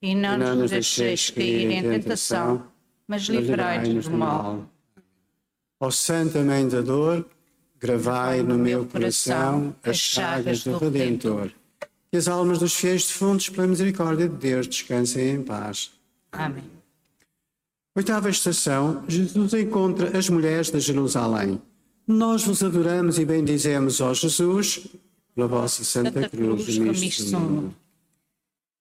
E 0.00 0.14
não 0.14 0.38
nos 0.38 0.70
deixeis 0.70 1.30
cair 1.30 1.70
em 1.72 1.82
tentação, 1.82 2.66
mas 3.06 3.22
livrai-nos 3.22 4.08
do 4.08 4.16
mal. 4.16 4.68
Ó 5.80 5.90
Santa 5.90 6.42
Mãe 6.42 6.66
da 6.66 6.80
Dor, 6.80 7.26
gravai 7.78 8.42
no 8.42 8.56
meu 8.56 8.86
coração 8.86 9.74
as 9.82 9.98
chagas 9.98 10.64
do 10.64 10.78
Redentor. 10.78 11.52
Que 12.10 12.16
as 12.16 12.28
almas 12.28 12.58
dos 12.58 12.74
fiéis 12.74 13.06
defuntos, 13.06 13.48
pela 13.48 13.66
misericórdia 13.66 14.28
de 14.28 14.36
Deus, 14.36 14.66
descansem 14.66 15.34
em 15.34 15.42
paz. 15.42 15.90
Amém. 16.32 16.64
Oitava 17.94 18.28
estação, 18.28 19.04
Jesus 19.08 19.54
encontra 19.54 20.16
as 20.16 20.28
mulheres 20.28 20.70
de 20.70 20.80
Jerusalém. 20.80 21.60
Nós 22.06 22.44
vos 22.44 22.62
adoramos 22.62 23.18
e 23.18 23.24
bendizemos, 23.24 24.00
ó 24.00 24.14
Jesus, 24.14 24.86
pela 25.34 25.48
vossa 25.48 25.82
Santa, 25.82 26.12
Santa 26.12 26.28
Cruz, 26.28 26.64
Cruz 26.64 27.30
do 27.30 27.40
mundo. 27.40 27.74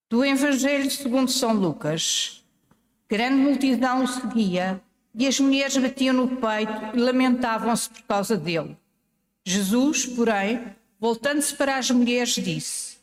Do 0.09 0.23
Evangelho 0.23 0.89
segundo 0.91 1.31
São 1.31 1.53
Lucas. 1.53 2.44
Grande 3.07 3.35
multidão 3.35 4.03
o 4.03 4.07
seguia 4.07 4.81
e 5.13 5.27
as 5.27 5.39
mulheres 5.39 5.77
batiam 5.77 6.13
no 6.13 6.27
peito 6.27 6.73
e 6.93 6.99
lamentavam-se 6.99 7.89
por 7.89 8.01
causa 8.03 8.35
dele. 8.35 8.75
Jesus, 9.45 10.05
porém, 10.05 10.63
voltando-se 10.99 11.55
para 11.55 11.77
as 11.77 11.91
mulheres, 11.91 12.33
disse: 12.33 12.97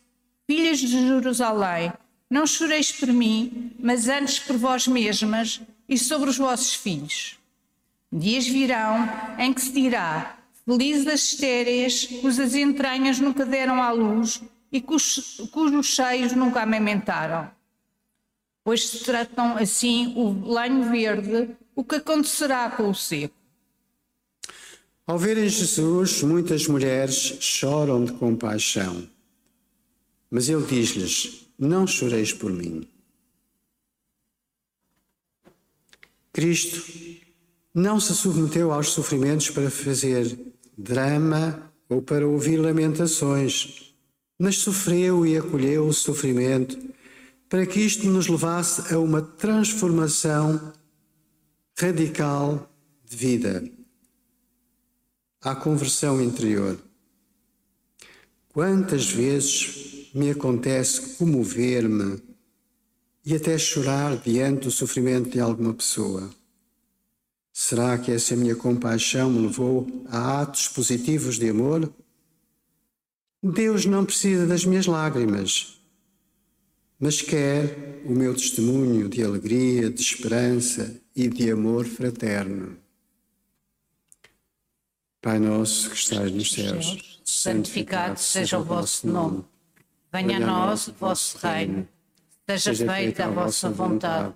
Filhas 0.46 0.78
de 0.78 0.88
Jerusalém, 0.88 1.92
não 2.28 2.46
choreis 2.46 2.90
por 2.90 3.12
mim, 3.12 3.72
mas 3.78 4.08
antes 4.08 4.40
por 4.40 4.56
vós 4.56 4.88
mesmas 4.88 5.60
e 5.88 5.96
sobre 5.96 6.28
os 6.30 6.36
vossos 6.36 6.74
filhos. 6.74 7.38
Dias 8.10 8.46
virão 8.46 9.08
em 9.38 9.52
que 9.52 9.60
se 9.60 9.72
dirá: 9.72 10.36
Felizes 10.64 11.06
as 11.06 11.20
estéreis, 11.20 12.06
cujas 12.20 12.54
entranhas 12.54 13.20
nunca 13.20 13.46
deram 13.46 13.80
à 13.82 13.90
luz 13.92 14.42
e 14.72 14.80
cujos, 14.80 15.48
cujos 15.52 15.94
seios 15.94 16.32
nunca 16.32 16.62
amamentaram. 16.62 17.50
Pois 18.64 18.88
se 18.88 19.04
tratam 19.04 19.56
assim 19.56 20.14
o 20.16 20.52
lenho 20.54 20.90
verde, 20.90 21.56
o 21.74 21.82
que 21.82 21.96
acontecerá 21.96 22.70
com 22.70 22.90
o 22.90 22.94
seco? 22.94 23.34
Ao 25.04 25.18
verem 25.18 25.48
Jesus, 25.48 26.22
muitas 26.22 26.68
mulheres 26.68 27.36
choram 27.40 28.04
de 28.04 28.12
compaixão. 28.12 29.08
Mas 30.30 30.48
ele 30.48 30.64
diz-lhes: 30.64 31.48
Não 31.58 31.86
choreis 31.86 32.32
por 32.32 32.52
mim. 32.52 32.88
Cristo 36.32 36.82
não 37.74 37.98
se 37.98 38.14
submeteu 38.14 38.72
aos 38.72 38.90
sofrimentos 38.90 39.50
para 39.50 39.70
fazer 39.70 40.38
drama 40.78 41.70
ou 41.88 42.00
para 42.00 42.26
ouvir 42.26 42.56
lamentações, 42.56 43.94
mas 44.38 44.56
sofreu 44.58 45.26
e 45.26 45.36
acolheu 45.36 45.86
o 45.86 45.92
sofrimento 45.92 46.78
para 47.52 47.66
que 47.66 47.80
isto 47.80 48.06
nos 48.06 48.28
levasse 48.28 48.94
a 48.94 48.98
uma 48.98 49.20
transformação 49.20 50.72
radical 51.78 52.74
de 53.04 53.14
vida, 53.14 53.70
à 55.38 55.54
conversão 55.54 56.18
interior. 56.22 56.78
Quantas 58.54 59.10
vezes 59.10 60.08
me 60.14 60.30
acontece 60.30 61.18
comover-me 61.18 62.22
e 63.22 63.34
até 63.34 63.58
chorar 63.58 64.16
diante 64.16 64.62
do 64.62 64.70
sofrimento 64.70 65.28
de 65.28 65.38
alguma 65.38 65.74
pessoa? 65.74 66.30
Será 67.52 67.98
que 67.98 68.12
essa 68.12 68.34
minha 68.34 68.56
compaixão 68.56 69.30
me 69.30 69.46
levou 69.46 69.86
a 70.08 70.40
atos 70.40 70.68
positivos 70.68 71.38
de 71.38 71.50
amor? 71.50 71.92
Deus 73.42 73.84
não 73.84 74.06
precisa 74.06 74.46
das 74.46 74.64
minhas 74.64 74.86
lágrimas, 74.86 75.81
mas 77.02 77.20
quer 77.20 78.00
o 78.04 78.12
meu 78.12 78.32
testemunho 78.32 79.08
de 79.08 79.24
alegria, 79.24 79.90
de 79.90 80.00
esperança 80.00 80.94
e 81.16 81.28
de 81.28 81.50
amor 81.50 81.84
fraterno. 81.84 82.78
Pai 85.20 85.40
nosso 85.40 85.90
que 85.90 85.96
estás 85.96 86.30
nos 86.30 86.52
céus, 86.52 87.20
santificado 87.24 88.20
seja 88.20 88.56
o 88.56 88.62
vosso 88.62 89.08
nome. 89.08 89.44
Venha 90.12 90.36
a 90.36 90.40
nós 90.40 90.86
o 90.86 90.92
vosso 90.92 91.38
reino. 91.38 91.88
Seja 92.48 92.86
feita 92.86 93.24
a 93.24 93.30
vossa 93.30 93.68
vontade, 93.68 94.32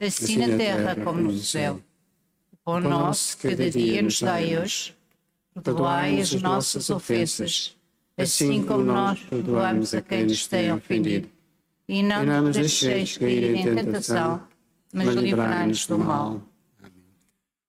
assim 0.00 0.38
na 0.38 0.56
terra 0.56 0.96
como 0.96 1.20
no 1.20 1.36
céu. 1.36 1.82
O 2.64 2.80
nosso 2.80 3.36
cada 3.36 3.70
dia 3.70 4.00
nos 4.00 4.22
dai 4.22 4.56
hoje. 4.56 4.96
Perdoai 5.62 6.18
as 6.18 6.32
nossas 6.32 6.88
ofensas, 6.88 7.76
assim 8.16 8.64
como 8.64 8.84
nós 8.84 9.20
perdoamos 9.20 9.92
a 9.92 10.00
quem 10.00 10.24
nos 10.24 10.46
tem 10.46 10.72
ofendido. 10.72 11.35
E 11.88 12.02
não 12.02 12.42
nos 12.42 12.56
deixeis 12.56 13.16
cair 13.16 13.56
em 13.56 13.74
tentação, 13.74 14.42
mas 14.92 15.14
livrai-nos 15.14 15.86
do 15.86 15.98
mal. 15.98 16.42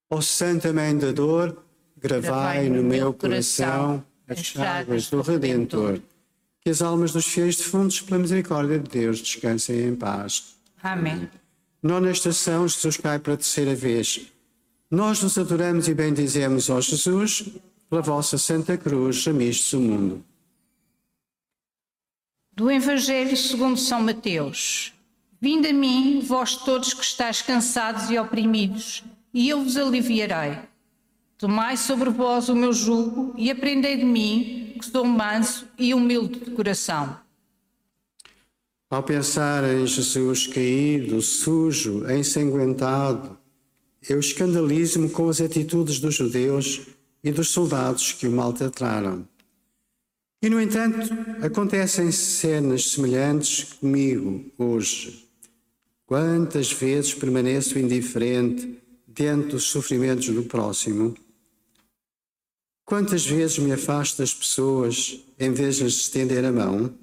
Ó 0.10 0.22
Santa 0.22 0.72
Mãe 0.74 0.98
da 0.98 1.12
Dor, 1.12 1.62
gravai 1.98 2.70
no 2.70 2.82
meu 2.82 3.14
coração 3.14 4.04
as 4.28 4.40
chagas 4.40 5.10
do 5.10 5.22
Redentor. 5.22 6.00
Que 6.62 6.72
as 6.72 6.82
almas 6.82 7.14
dos 7.14 7.26
fiéis 7.26 7.58
defuntos, 7.58 8.02
pela 8.02 8.20
misericórdia 8.20 8.80
de 8.80 8.90
Deus, 8.90 9.20
descansem 9.20 9.88
em 9.88 9.96
paz. 9.96 10.58
Amém. 10.84 11.30
Nona 11.82 12.12
estação, 12.12 12.68
Jesus 12.68 12.98
cai 12.98 13.20
pela 13.20 13.38
terceira 13.38 13.74
vez. 13.76 14.28
Nós 14.90 15.22
vos 15.22 15.38
adoramos 15.38 15.88
e 15.88 15.94
bendizemos, 15.94 16.70
ó 16.70 16.82
Jesus, 16.82 17.50
pela 17.90 18.02
vossa 18.02 18.38
Santa 18.38 18.78
Cruz, 18.78 19.26
remistes 19.26 19.72
o 19.74 19.80
mundo. 19.80 20.24
Do 22.58 22.72
Evangelho 22.72 23.38
segundo 23.38 23.78
São 23.78 24.02
Mateus. 24.02 24.92
Vinde 25.40 25.68
a 25.68 25.74
mim, 25.74 26.22
vós 26.26 26.56
todos 26.56 26.92
que 26.92 27.04
estáis 27.04 27.40
cansados 27.40 28.10
e 28.10 28.18
oprimidos, 28.18 29.04
e 29.32 29.48
eu 29.48 29.62
vos 29.62 29.78
aliviarei. 29.78 30.58
Tomai 31.38 31.78
sobre 31.78 32.10
vós 32.10 32.50
o 32.50 32.56
meu 32.56 32.74
jugo 32.74 33.32
e 33.38 33.52
aprendei 33.52 33.98
de 33.98 34.06
mim, 34.06 34.74
que 34.80 34.88
sou 34.88 35.06
manso 35.06 35.68
e 35.78 35.94
humilde 35.94 36.40
de 36.40 36.50
coração. 36.50 37.20
Ao 38.90 39.04
pensar 39.04 39.64
em 39.64 39.86
Jesus 39.86 40.48
caído, 40.48 41.22
sujo, 41.22 42.12
ensanguentado, 42.12 43.38
eu 44.10 44.20
escandalizo-me 44.20 45.12
com 45.12 45.30
as 45.30 45.40
atitudes 45.40 46.00
dos 46.00 46.16
judeus 46.16 46.88
e 47.24 47.32
dos 47.32 47.50
soldados 47.50 48.14
que 48.14 48.28
o 48.28 48.32
maltrataram. 48.32 49.28
E, 50.40 50.50
no 50.50 50.62
entanto, 50.62 51.00
acontecem 51.44 52.12
cenas 52.12 52.92
semelhantes 52.92 53.74
comigo 53.74 54.46
hoje. 54.58 55.28
Quantas 56.06 56.72
vezes 56.72 57.14
permaneço 57.16 57.80
indiferente 57.80 58.80
diante 59.08 59.50
dos 59.50 59.64
sofrimentos 59.64 60.30
do 60.30 60.44
próximo? 60.44 61.16
Quantas 62.86 63.26
vezes 63.26 63.58
me 63.58 63.72
afasto 63.72 64.20
das 64.20 64.34
pessoas 64.34 65.20
em 65.40 65.52
vez 65.52 65.78
de 65.78 65.84
lhes 65.84 65.96
estender 65.96 66.46
a 66.46 66.52
mão? 66.52 66.94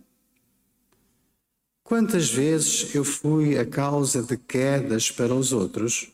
Quantas 1.82 2.30
vezes 2.30 2.94
eu 2.94 3.04
fui 3.04 3.58
a 3.58 3.66
causa 3.66 4.22
de 4.22 4.36
quedas 4.36 5.10
para 5.10 5.34
os 5.34 5.52
outros? 5.52 6.08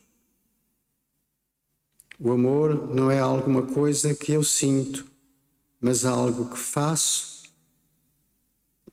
O 2.19 2.33
amor 2.33 2.93
não 2.93 3.11
é 3.11 3.21
alguma 3.21 3.63
coisa 3.63 4.15
que 4.15 4.33
eu 4.33 4.43
sinto, 4.43 5.10
mas 5.81 6.05
algo 6.05 6.51
que 6.51 6.59
faço, 6.59 7.45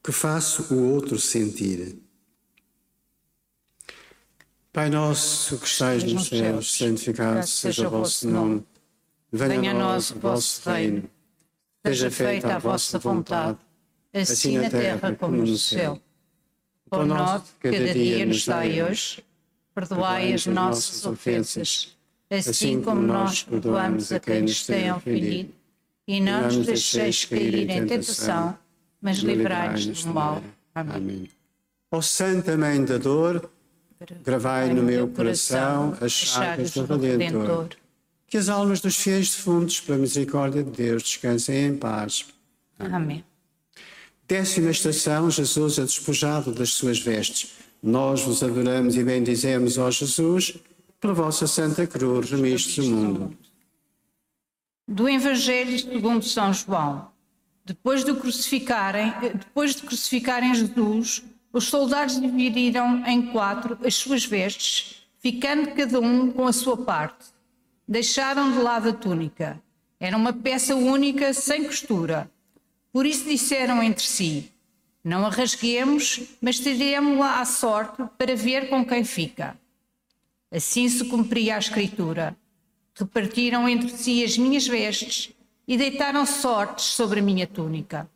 que 0.04 0.12
faço 0.12 0.73
o 0.73 0.93
outro 0.93 1.19
sentir. 1.19 2.00
Pai 4.71 4.89
nosso 4.89 5.58
que 5.58 5.65
estais 5.65 6.04
nos 6.04 6.28
céus, 6.28 6.73
santificado 6.73 7.45
seja 7.45 7.88
o 7.88 7.91
vosso 7.91 8.30
nome. 8.30 8.65
Venha 9.32 9.71
a 9.71 9.73
nós 9.73 10.12
o 10.12 10.19
vosso 10.19 10.69
reino. 10.69 11.10
Seja 11.86 12.12
feita 12.12 12.56
a 12.56 12.60
vossa 12.60 13.00
vontade, 13.00 13.58
assim 14.13 14.58
na 14.58 14.69
terra 14.69 15.15
como 15.15 15.38
no 15.38 15.58
céu. 15.58 16.02
Pão 16.89 17.06
nosso 17.06 17.56
cada 17.60 17.93
dia 17.93 18.26
nos 18.26 18.45
dai 18.45 18.82
hoje. 18.82 19.23
Perdoai 19.73 20.34
as 20.34 20.45
nossas 20.45 21.06
ofensas 21.06 21.97
assim 22.30 22.82
como 22.82 23.02
nós 23.02 23.43
perdoamos 23.43 24.12
a 24.12 24.19
quem 24.19 24.41
nos 24.41 24.65
tem 24.65 24.91
ofendido, 24.91 25.54
e 26.08 26.22
não 26.22 26.43
nos 26.43 26.65
deixeis 26.65 27.26
cair 27.26 27.70
em 27.70 27.86
tentação, 27.86 28.58
mas 29.02 29.17
livrai-nos 29.17 30.06
do 30.06 30.13
mal. 30.13 30.41
Amém. 30.74 31.30
Ó 31.91 32.02
Santa 32.02 32.58
Mãe 32.58 32.84
da 32.84 32.98
Dor, 32.98 33.50
gravai 34.24 34.74
no 34.74 34.84
meu 34.84 35.08
coração 35.08 35.98
as 36.00 36.12
chagas 36.12 36.72
do 36.72 36.98
Redentor. 36.98 37.70
Que 38.28 38.38
as 38.38 38.50
almas 38.50 38.82
dos 38.82 38.98
fiéis 38.98 39.36
defuntos, 39.36 39.80
pela 39.80 39.98
misericórdia 39.98 40.62
de 40.62 40.72
Deus, 40.72 41.04
descansem 41.04 41.67
em 41.67 41.78
paz. 41.78 42.26
Amém. 42.78 43.24
Décima 44.28 44.72
estação, 44.72 45.32
Jesus 45.32 45.80
é 45.80 45.84
despojado 45.84 46.52
das 46.52 46.72
suas 46.72 47.00
vestes. 47.00 47.54
Nós 47.82 48.22
vos 48.22 48.43
adoramos 48.43 48.98
e 48.98 49.04
bendizemos, 49.04 49.78
ó 49.78 49.89
Jesus, 49.89 50.58
pela 51.00 51.13
vossa 51.13 51.48
Santa 51.48 51.88
Cruz, 51.88 52.30
remistes 52.30 52.86
o 52.86 52.91
mundo. 52.91 53.38
Do 54.89 55.10
Evangelho 55.10 55.78
segundo 55.78 56.23
São 56.23 56.54
João. 56.54 57.12
Depois 57.65 58.06
de 58.06 58.13
crucificarem, 58.13 59.13
depois 59.19 59.76
de 59.76 59.82
crucificarem 59.82 60.56
Jesus, 60.56 61.26
os 61.52 61.65
soldados 61.65 62.21
dividiram 62.21 63.06
em 63.06 63.23
quatro 63.34 63.78
as 63.86 63.95
suas 63.95 64.23
vestes, 64.23 65.06
ficando 65.19 65.71
cada 65.71 66.00
um 66.00 66.32
com 66.32 66.47
a 66.47 66.54
sua 66.54 66.78
parte. 66.78 67.26
Deixaram 67.86 68.54
de 68.54 68.60
lado 68.60 68.88
a 68.88 68.93
túnica. 68.93 69.62
Era 70.00 70.15
uma 70.15 70.32
peça 70.32 70.73
única, 70.73 71.34
sem 71.34 71.65
costura. 71.65 72.32
Por 72.93 73.06
isso 73.06 73.26
disseram 73.26 73.84
entre 73.84 74.06
si: 74.06 74.54
Não 75.04 75.26
a 75.26 75.30
rasguemos, 75.30 76.21
mas 76.39 76.62
tiremos-la 76.62 77.41
à 77.41 77.45
sorte 77.45 78.04
para 78.17 78.38
ver 78.38 78.69
com 78.69 78.86
quem 78.86 79.04
fica. 79.04 79.60
Assim 80.50 80.88
se 80.88 81.04
cumpria 81.04 81.58
a 81.58 81.60
Escritura. 81.60 82.38
Repartiram 82.99 83.69
entre 83.69 83.89
si 83.89 84.23
as 84.23 84.39
minhas 84.39 84.67
vestes 84.67 85.31
e 85.67 85.77
deitaram 85.77 86.25
sortes 86.25 86.86
sobre 86.86 87.19
a 87.19 87.23
minha 87.23 87.45
túnica. 87.45 88.10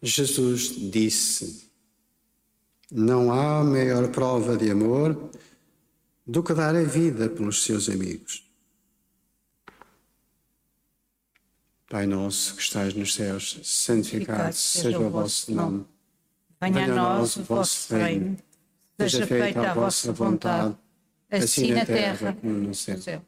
Jesus 0.00 0.70
disse: 0.90 1.70
Não 2.90 3.30
há 3.30 3.62
maior 3.62 4.10
prova 4.10 4.56
de 4.56 4.70
amor 4.70 5.30
do 6.26 6.42
que 6.42 6.54
dar 6.54 6.74
a 6.74 6.82
vida 6.82 7.28
pelos 7.28 7.62
seus 7.62 7.86
amigos. 7.90 8.50
Pai 11.90 12.06
nosso 12.06 12.56
que 12.56 12.62
estais 12.62 12.94
nos 12.94 13.14
céus, 13.14 13.60
santificado 13.62 14.54
seja 14.54 14.98
o 14.98 15.10
vosso 15.10 15.52
nome. 15.52 15.84
Venha 16.62 16.84
a 16.84 16.88
nós 16.88 17.36
o 17.36 17.42
vosso 17.42 17.94
reino. 17.94 18.38
Seja 18.98 19.26
feita 19.26 19.70
a 19.70 19.74
vossa 19.74 20.10
vontade 20.12 20.76
assim, 21.30 21.42
assim 21.42 21.72
na 21.72 21.86
terra 21.86 22.36
como 22.40 22.52
no 22.52 22.74
céu. 22.74 23.22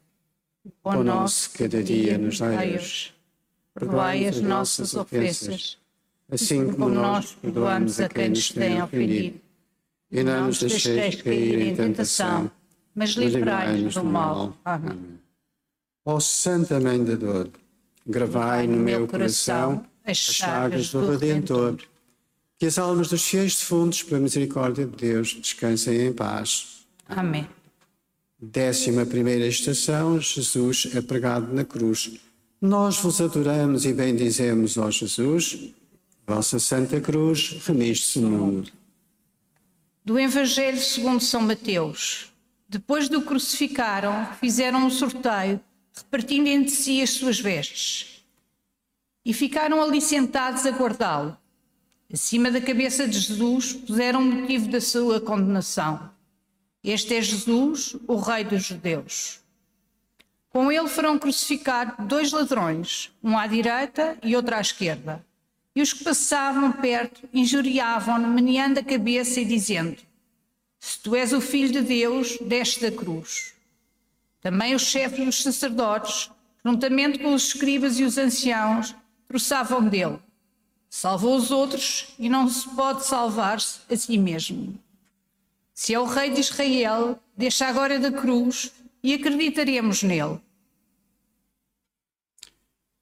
O 0.63 0.71
pão 0.83 1.03
nosso 1.03 1.51
cada 1.51 1.81
dia 1.81 2.17
nos 2.17 2.39
dai 2.39 2.75
hoje. 2.75 3.13
Perdoai 3.73 4.27
as 4.27 4.41
nossas 4.41 4.93
ofensas, 4.93 5.77
assim, 6.29 6.63
assim 6.63 6.73
como 6.73 6.89
nós 6.89 7.33
perdoamos 7.33 7.99
a 7.99 8.09
quem 8.09 8.29
nos 8.29 8.51
tem 8.51 8.81
ofendido. 8.81 9.39
E 10.11 10.23
não 10.23 10.47
nos 10.47 10.59
deixeis 10.59 11.21
cair 11.21 11.59
em 11.61 11.75
tentação, 11.75 12.51
mas 12.93 13.11
livrai-nos 13.11 13.93
do 13.93 14.03
mal. 14.03 14.57
Amém. 14.65 15.19
Ó 16.03 16.19
Santa 16.19 16.79
Mãe 16.79 17.03
da 17.03 17.15
Dor, 17.15 17.49
gravai 18.05 18.65
no 18.65 18.77
meu 18.77 19.07
coração 19.07 19.85
as 20.03 20.17
chagas 20.17 20.89
do 20.89 21.11
Redentor, 21.11 21.77
que 22.57 22.65
as 22.65 22.79
almas 22.79 23.09
dos 23.09 23.23
fiéis 23.23 23.55
defuntos, 23.55 24.03
pela 24.03 24.19
misericórdia 24.19 24.85
de 24.85 24.95
Deus, 24.95 25.35
descansem 25.35 26.07
em 26.07 26.13
paz. 26.13 26.85
Amém. 27.07 27.47
Décima 28.41 29.05
primeira 29.05 29.45
estação, 29.45 30.17
Jesus 30.17 30.87
é 30.95 31.01
pregado 31.01 31.53
na 31.53 31.65
cruz. 31.65 32.11
Nós 32.61 32.95
vos 32.97 33.19
adoramos 33.19 33.85
e 33.85 33.91
bendizemos, 33.91 34.77
ó 34.77 34.89
Jesus, 34.89 35.73
vossa 36.25 36.57
Santa 36.57 37.01
Cruz, 37.01 37.59
remiste-se 37.65 38.17
no 38.21 38.29
mundo. 38.29 38.71
Do 40.05 40.17
Evangelho 40.17 40.79
segundo 40.79 41.19
São 41.19 41.41
Mateus. 41.41 42.31
Depois 42.69 43.09
do 43.09 43.23
crucificaram, 43.23 44.29
fizeram 44.39 44.85
um 44.85 44.89
sorteio, 44.89 45.59
repartindo 45.93 46.47
entre 46.47 46.71
si 46.71 47.01
as 47.01 47.09
suas 47.09 47.41
vestes. 47.41 48.23
E 49.25 49.33
ficaram 49.33 49.83
ali 49.83 49.99
sentados 49.99 50.65
a 50.65 50.71
guardá-lo. 50.71 51.37
Acima 52.11 52.49
da 52.49 52.61
cabeça 52.61 53.05
de 53.05 53.19
Jesus 53.19 53.73
puseram 53.73 54.21
o 54.21 54.25
motivo 54.25 54.69
da 54.69 54.79
sua 54.79 55.19
condenação 55.19 56.17
este 56.83 57.15
é 57.15 57.21
Jesus, 57.21 57.95
o 58.07 58.15
Rei 58.15 58.43
dos 58.43 58.63
Judeus. 58.63 59.41
Com 60.49 60.71
ele 60.71 60.87
foram 60.87 61.19
crucificados 61.19 62.07
dois 62.07 62.31
ladrões, 62.31 63.11
um 63.23 63.37
à 63.37 63.45
direita 63.45 64.17
e 64.23 64.35
outro 64.35 64.55
à 64.55 64.61
esquerda. 64.61 65.23
E 65.75 65.81
os 65.81 65.93
que 65.93 66.03
passavam 66.03 66.71
perto 66.71 67.27
injuriavam-no, 67.33 68.27
meneando 68.27 68.79
a 68.79 68.83
cabeça 68.83 69.41
e 69.41 69.45
dizendo: 69.45 69.97
Se 70.79 70.99
tu 70.99 71.15
és 71.15 71.33
o 71.33 71.41
Filho 71.41 71.71
de 71.71 71.81
Deus, 71.81 72.37
desce 72.41 72.81
da 72.81 72.91
cruz. 72.91 73.53
Também 74.41 74.73
os 74.73 74.83
chefes 74.83 75.23
dos 75.23 75.43
sacerdotes, 75.43 76.31
juntamente 76.65 77.19
com 77.19 77.33
os 77.33 77.47
escribas 77.47 77.99
e 77.99 78.03
os 78.03 78.17
anciãos, 78.17 78.95
troçavam 79.27 79.87
dele. 79.87 80.19
Salvou 80.89 81.35
os 81.35 81.51
outros 81.51 82.15
e 82.17 82.29
não 82.29 82.49
se 82.49 82.67
pode 82.69 83.05
salvar-se 83.05 83.81
a 83.91 83.95
si 83.95 84.17
mesmo. 84.17 84.79
Se 85.79 85.93
é 85.93 85.99
o 85.99 86.03
Rei 86.03 86.29
de 86.31 86.41
Israel, 86.41 87.17
deixa 87.37 87.65
agora 87.65 87.97
da 87.97 88.11
cruz 88.11 88.73
e 89.01 89.13
acreditaremos 89.13 90.03
nele. 90.03 90.37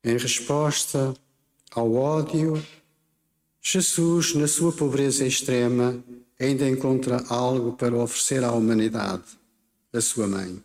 Em 0.03 0.15
resposta 0.15 1.15
ao 1.71 1.95
ódio, 1.95 2.63
Jesus, 3.59 4.35
na 4.35 4.47
sua 4.47 4.71
pobreza 4.71 5.25
extrema, 5.25 6.03
ainda 6.39 6.69
encontra 6.69 7.25
algo 7.29 7.73
para 7.73 7.95
oferecer 7.95 8.43
à 8.43 8.51
humanidade, 8.51 9.25
a 9.91 9.99
sua 9.99 10.27
mãe. 10.27 10.63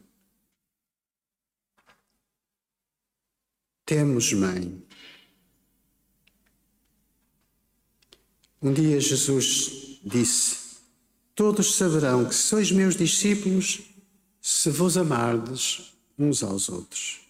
Temos 3.87 4.35
mãe. 4.35 4.87
Um 8.61 8.71
dia 8.71 9.01
Jesus 9.01 9.99
disse: 10.05 10.62
Todos 11.35 11.77
saberão 11.77 12.27
que 12.27 12.35
sois 12.35 12.71
meus 12.71 12.95
discípulos 12.95 13.81
se 14.39 14.69
vos 14.69 14.99
amardes 14.99 15.95
uns 16.19 16.43
aos 16.43 16.69
outros. 16.69 17.21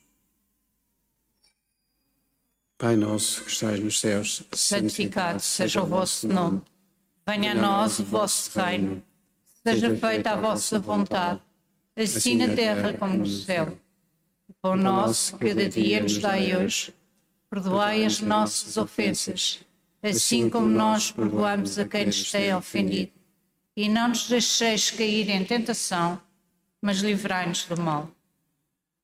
Pai 2.77 2.97
nosso 2.97 3.45
que 3.45 3.53
estais 3.53 3.79
nos 3.79 4.01
céus, 4.01 4.43
santificado 4.53 5.41
seja 5.41 5.83
o 5.83 5.87
vosso 5.87 6.27
nome. 6.27 6.61
Venha 7.25 7.53
a 7.53 7.55
nós 7.55 8.01
o 8.01 8.05
vosso 8.05 8.59
reino. 8.59 9.01
Seja 9.65 9.97
feita 9.97 10.33
a 10.33 10.37
vossa 10.37 10.81
vontade, 10.81 11.41
assim, 11.95 12.37
na 12.37 12.53
terra 12.53 12.95
como 12.95 13.19
no 13.19 13.27
céu. 13.27 13.79
O 14.49 14.55
pão 14.55 14.77
nosso 14.77 15.39
cada 15.39 15.69
dia 15.69 16.03
nos 16.03 16.19
dai 16.19 16.57
hoje. 16.57 16.93
Perdoai 17.49 18.05
as 18.05 18.19
nossas 18.19 18.77
ofensas, 18.77 19.61
assim 20.03 20.51
como 20.51 20.67
nós 20.67 21.13
perdoamos 21.13 21.79
a 21.79 21.85
quem 21.85 22.07
nos 22.07 22.33
tem 22.33 22.53
ofendido 22.53 23.22
e 23.77 23.89
não 23.89 24.09
nos 24.09 24.29
deixeis 24.29 24.91
cair 24.91 25.31
em 25.31 25.45
tentação, 25.45 26.21
mas 26.81 26.99
livrai-nos 26.99 27.65
do 27.65 27.81
mal. 27.81 28.09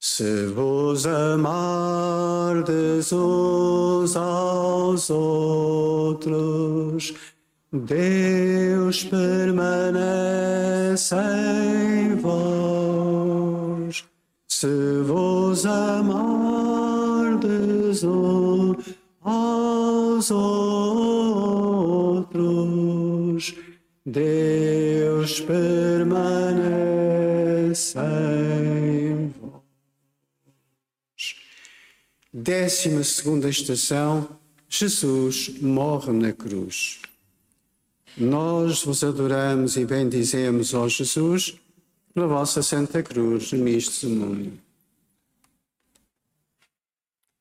Se 0.00 0.46
vos 0.46 1.04
amardes 1.06 3.12
uns 3.12 4.16
aos 4.16 5.10
outros, 5.10 7.12
Deus 7.72 9.02
permanece 9.04 11.16
em 11.16 12.14
vós. 12.14 14.04
Se 14.46 15.02
vos 15.04 15.66
amardes 15.66 16.54
uns 18.04 18.76
aos 19.22 20.30
outros, 20.30 20.67
Deus 24.10 25.38
permanece 25.40 26.28
em 27.98 29.34
vós. 29.38 29.62
Décima 32.32 33.04
segunda 33.04 33.50
estação, 33.50 34.40
Jesus 34.66 35.50
morre 35.60 36.12
na 36.12 36.32
cruz. 36.32 37.02
Nós 38.16 38.82
vos 38.82 39.04
adoramos 39.04 39.76
e 39.76 39.84
bendizemos, 39.84 40.72
ó 40.72 40.88
Jesus, 40.88 41.58
pela 42.14 42.26
vossa 42.26 42.62
Santa 42.62 43.02
Cruz, 43.02 43.50
remistes 43.50 44.04
o 44.04 44.08
mundo. 44.08 44.58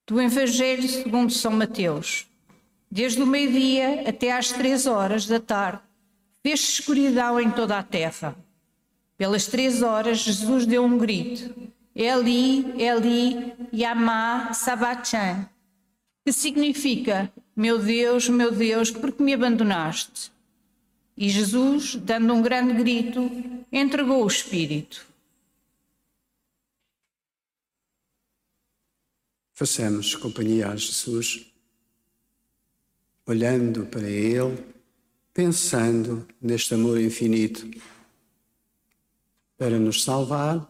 Do 0.06 0.22
Evangelho 0.22 0.90
segundo 0.90 1.32
São 1.32 1.54
Mateus. 1.54 2.28
Desde 2.92 3.22
o 3.22 3.28
meio-dia 3.28 4.04
até 4.10 4.34
às 4.38 4.52
três 4.52 4.86
horas 4.86 5.26
da 5.26 5.40
tarde, 5.40 5.87
Fez 6.48 6.62
escuridão 6.62 7.42
em 7.42 7.52
toda 7.52 7.78
a 7.78 7.84
terra. 7.84 8.34
Pelas 9.18 9.48
três 9.48 9.82
horas, 9.82 10.20
Jesus 10.20 10.66
deu 10.66 10.82
um 10.82 10.98
grito: 10.98 11.54
Eli, 11.94 12.82
Eli, 12.82 13.54
Yamá, 13.74 14.54
Sabachan, 14.54 15.50
que 16.24 16.32
significa: 16.32 17.30
Meu 17.54 17.78
Deus, 17.78 18.30
meu 18.30 18.50
Deus, 18.50 18.90
por 18.90 19.12
que 19.12 19.22
me 19.22 19.34
abandonaste? 19.34 20.32
E 21.18 21.28
Jesus, 21.28 21.96
dando 21.96 22.34
um 22.34 22.42
grande 22.42 22.76
grito, 22.76 23.30
entregou 23.70 24.24
o 24.24 24.28
Espírito. 24.28 25.06
Façamos 29.52 30.16
companhia 30.16 30.70
a 30.70 30.78
Jesus, 30.78 31.46
olhando 33.26 33.86
para 33.88 34.08
Ele 34.08 34.77
pensando 35.38 36.28
neste 36.42 36.74
amor 36.74 37.00
infinito 37.00 37.70
para 39.56 39.78
nos 39.78 40.04
salvar 40.04 40.68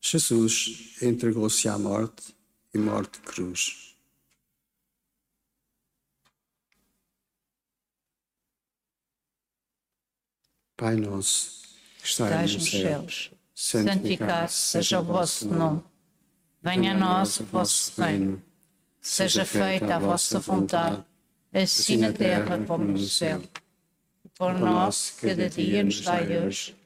Jesus 0.00 0.96
entregou-se 1.00 1.68
à 1.68 1.78
morte 1.78 2.34
e 2.74 2.78
morte 2.78 3.20
cruz. 3.20 3.96
Pai 10.76 10.96
nosso, 10.96 11.76
que 12.00 12.08
estás 12.08 12.54
nos 12.54 12.70
céus, 12.70 13.30
santificado 13.54 14.50
seja 14.50 14.98
o 14.98 15.04
vosso 15.04 15.46
nome. 15.46 15.84
Venha 16.60 16.90
a 16.90 16.98
nós 16.98 17.38
o 17.38 17.44
vosso 17.44 18.00
reino. 18.00 18.42
Seja 19.00 19.44
feita 19.44 19.94
a 19.94 19.98
vossa 20.00 20.40
vontade, 20.40 21.04
assim 21.52 21.98
na 21.98 22.12
terra 22.12 22.58
como 22.66 22.84
no 22.84 22.98
céu. 22.98 23.40
Por 24.38 24.54
nós, 24.56 25.16
cada 25.20 25.48
dia 25.50 25.82
nos 25.82 26.00
dai 26.00 26.38
hoje. 26.38 26.76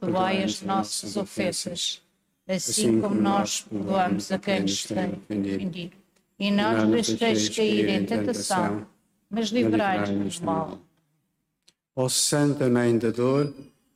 Perdoai 0.00 0.44
as 0.44 0.62
nossas 0.62 1.16
ofensas, 1.16 2.00
assim 2.46 3.00
como 3.00 3.14
nós 3.14 3.62
perdoamos 3.62 4.30
a 4.30 4.38
quem 4.38 4.60
nos 4.60 4.84
tem 4.84 5.12
ofendido. 5.12 5.96
E 6.38 6.50
não 6.50 6.86
nos 6.86 7.08
deixeis 7.08 7.48
cair 7.48 7.88
em 7.88 8.04
tentação, 8.04 8.86
mas 9.28 9.48
livrai-nos 9.48 10.38
do 10.38 10.46
mal. 10.46 10.78
Ó 11.94 12.08
Santa 12.08 12.68
Mãe 12.68 12.96
da 12.98 13.10
Dor, 13.10 13.52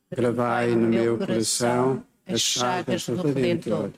gravai 0.09 0.75
no 0.75 0.87
meu 0.87 1.17
coração 1.17 2.03
as 2.25 2.41
chagas 2.41 3.05
do 3.05 3.15
Redentor. 3.21 3.91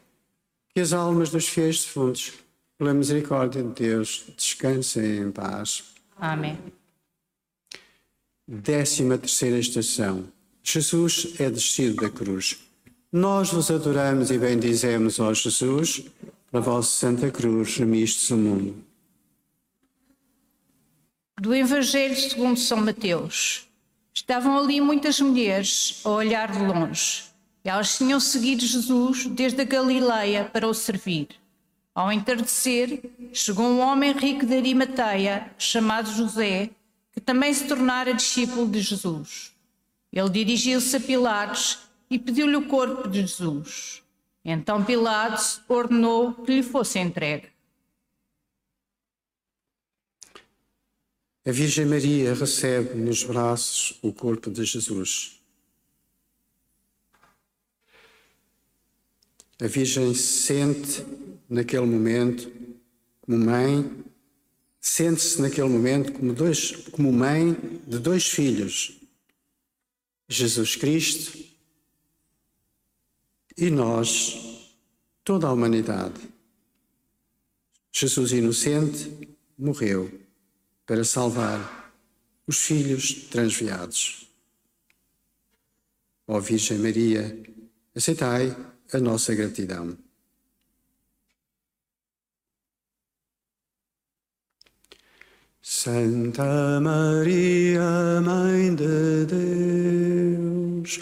Que 0.73 0.81
as 0.81 0.93
almas 0.93 1.29
dos 1.29 1.47
fiéis 1.47 1.83
defuntos, 1.83 2.33
pela 2.77 2.93
misericórdia 2.93 3.63
de 3.63 3.69
Deus, 3.69 4.25
descansem 4.35 5.17
em 5.17 5.31
paz. 5.31 5.93
Amém. 6.17 6.57
Décima 8.45 9.17
terceira 9.17 9.57
estação. 9.57 10.25
Jesus 10.61 11.35
é 11.39 11.49
descido 11.49 12.01
da 12.01 12.09
cruz. 12.09 12.59
Nós 13.09 13.53
vos 13.53 13.71
adoramos 13.71 14.31
e 14.31 14.37
bendizemos, 14.37 15.17
ó 15.17 15.33
Jesus, 15.33 16.03
a 16.51 16.59
vossa 16.59 16.89
Santa 16.89 17.31
Cruz, 17.31 17.77
remistes 17.77 18.29
o 18.31 18.37
mundo. 18.37 18.75
Do 21.39 21.55
Evangelho 21.55 22.17
segundo 22.17 22.59
São 22.59 22.81
Mateus. 22.81 23.65
Estavam 24.13 24.57
ali 24.57 24.81
muitas 24.81 25.21
mulheres 25.21 26.01
a 26.03 26.09
olhar 26.09 26.51
de 26.51 26.59
longe. 26.59 27.23
E 27.63 27.69
elas 27.69 27.97
tinham 27.97 28.19
seguido 28.19 28.65
Jesus 28.65 29.25
desde 29.25 29.61
a 29.61 29.65
Galileia 29.65 30.43
para 30.43 30.67
o 30.67 30.73
servir. 30.73 31.29
Ao 31.95 32.11
entardecer, 32.11 33.09
chegou 33.31 33.65
um 33.65 33.79
homem 33.79 34.11
rico 34.11 34.45
de 34.45 34.55
Arimateia, 34.55 35.49
chamado 35.57 36.11
José, 36.11 36.71
também 37.25 37.53
se 37.53 37.67
tornara 37.67 38.13
discípulo 38.13 38.69
de 38.69 38.81
Jesus. 38.81 39.53
Ele 40.11 40.29
dirigiu-se 40.29 40.95
a 40.95 40.99
Pilatos 40.99 41.79
e 42.09 42.19
pediu-lhe 42.19 42.55
o 42.55 42.67
corpo 42.67 43.07
de 43.07 43.21
Jesus. 43.21 44.03
Então 44.45 44.83
Pilatos 44.83 45.61
ordenou 45.67 46.33
que 46.33 46.55
lhe 46.55 46.63
fosse 46.63 46.99
entregue. 46.99 47.47
A 51.45 51.51
Virgem 51.51 51.85
Maria 51.85 52.33
recebe 52.33 52.95
nos 52.95 53.23
braços 53.23 53.97
o 54.01 54.13
corpo 54.13 54.49
de 54.49 54.63
Jesus. 54.63 55.41
A 59.61 59.67
Virgem 59.67 60.13
sente 60.13 61.05
naquele 61.49 61.85
momento 61.85 62.51
como 63.21 63.37
mãe, 63.37 64.03
sente-se 64.83 65.41
naquele 65.41 65.69
momento 65.69 66.11
como, 66.11 66.33
dois, 66.33 66.71
como 66.91 67.11
mãe 67.11 67.53
de 67.87 67.97
dois 67.99 68.27
filhos, 68.27 68.99
Jesus 70.27 70.75
Cristo 70.75 71.39
e 73.55 73.69
nós, 73.69 74.69
toda 75.23 75.47
a 75.47 75.53
humanidade. 75.53 76.19
Jesus 77.93 78.33
inocente 78.33 79.37
morreu 79.57 80.11
para 80.85 81.05
salvar 81.05 81.95
os 82.45 82.57
filhos 82.57 83.13
transviados. 83.29 84.27
Ó 86.27 86.41
Virgem 86.41 86.79
Maria, 86.79 87.41
aceitai 87.95 88.53
a 88.91 88.97
nossa 88.99 89.33
gratidão. 89.33 89.97
Santa 95.65 96.81
Maria, 96.81 98.19
Mãe 98.21 98.75
de 98.75 99.25
Deus, 100.35 100.99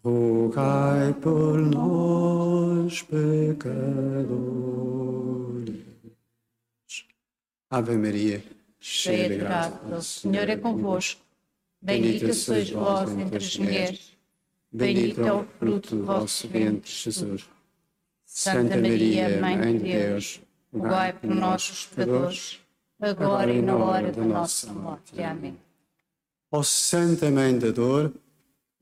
rogai 0.00 1.12
por 1.14 1.58
nós, 1.58 3.02
pecadores. 3.02 3.66
Ave 7.68 7.96
Maria 7.96 8.44
cheia 8.78 9.28
de 9.28 9.38
graça, 9.38 9.80
o 9.84 10.00
Senhor 10.00 10.48
é 10.50 10.56
convosco. 10.56 11.20
Bendita 11.82 12.32
sois 12.32 12.70
vós 12.70 13.10
entre 13.10 13.38
as 13.38 13.58
mulheres, 13.58 14.16
bendito 14.70 15.20
é 15.20 15.32
o 15.32 15.44
fruto 15.58 15.96
do 15.96 16.04
vosso 16.04 16.46
ventre, 16.46 16.88
Jesus. 16.88 17.50
Santa 18.24 18.76
Maria, 18.76 19.40
Mãe 19.40 19.78
de 19.78 19.78
Deus, 19.80 20.40
rogai 20.72 21.12
por 21.12 21.34
nós, 21.34 21.68
os 21.68 21.86
pecadores, 21.86 22.60
agora 23.00 23.52
e 23.52 23.62
na 23.62 23.76
hora 23.76 24.12
da 24.12 24.24
nossa 24.24 24.72
morte. 24.72 25.22
Amém. 25.22 25.56
Ó 26.50 26.62
Santa 26.62 27.30
Mãe 27.30 27.58
da 27.58 27.70
Dor, 27.70 28.12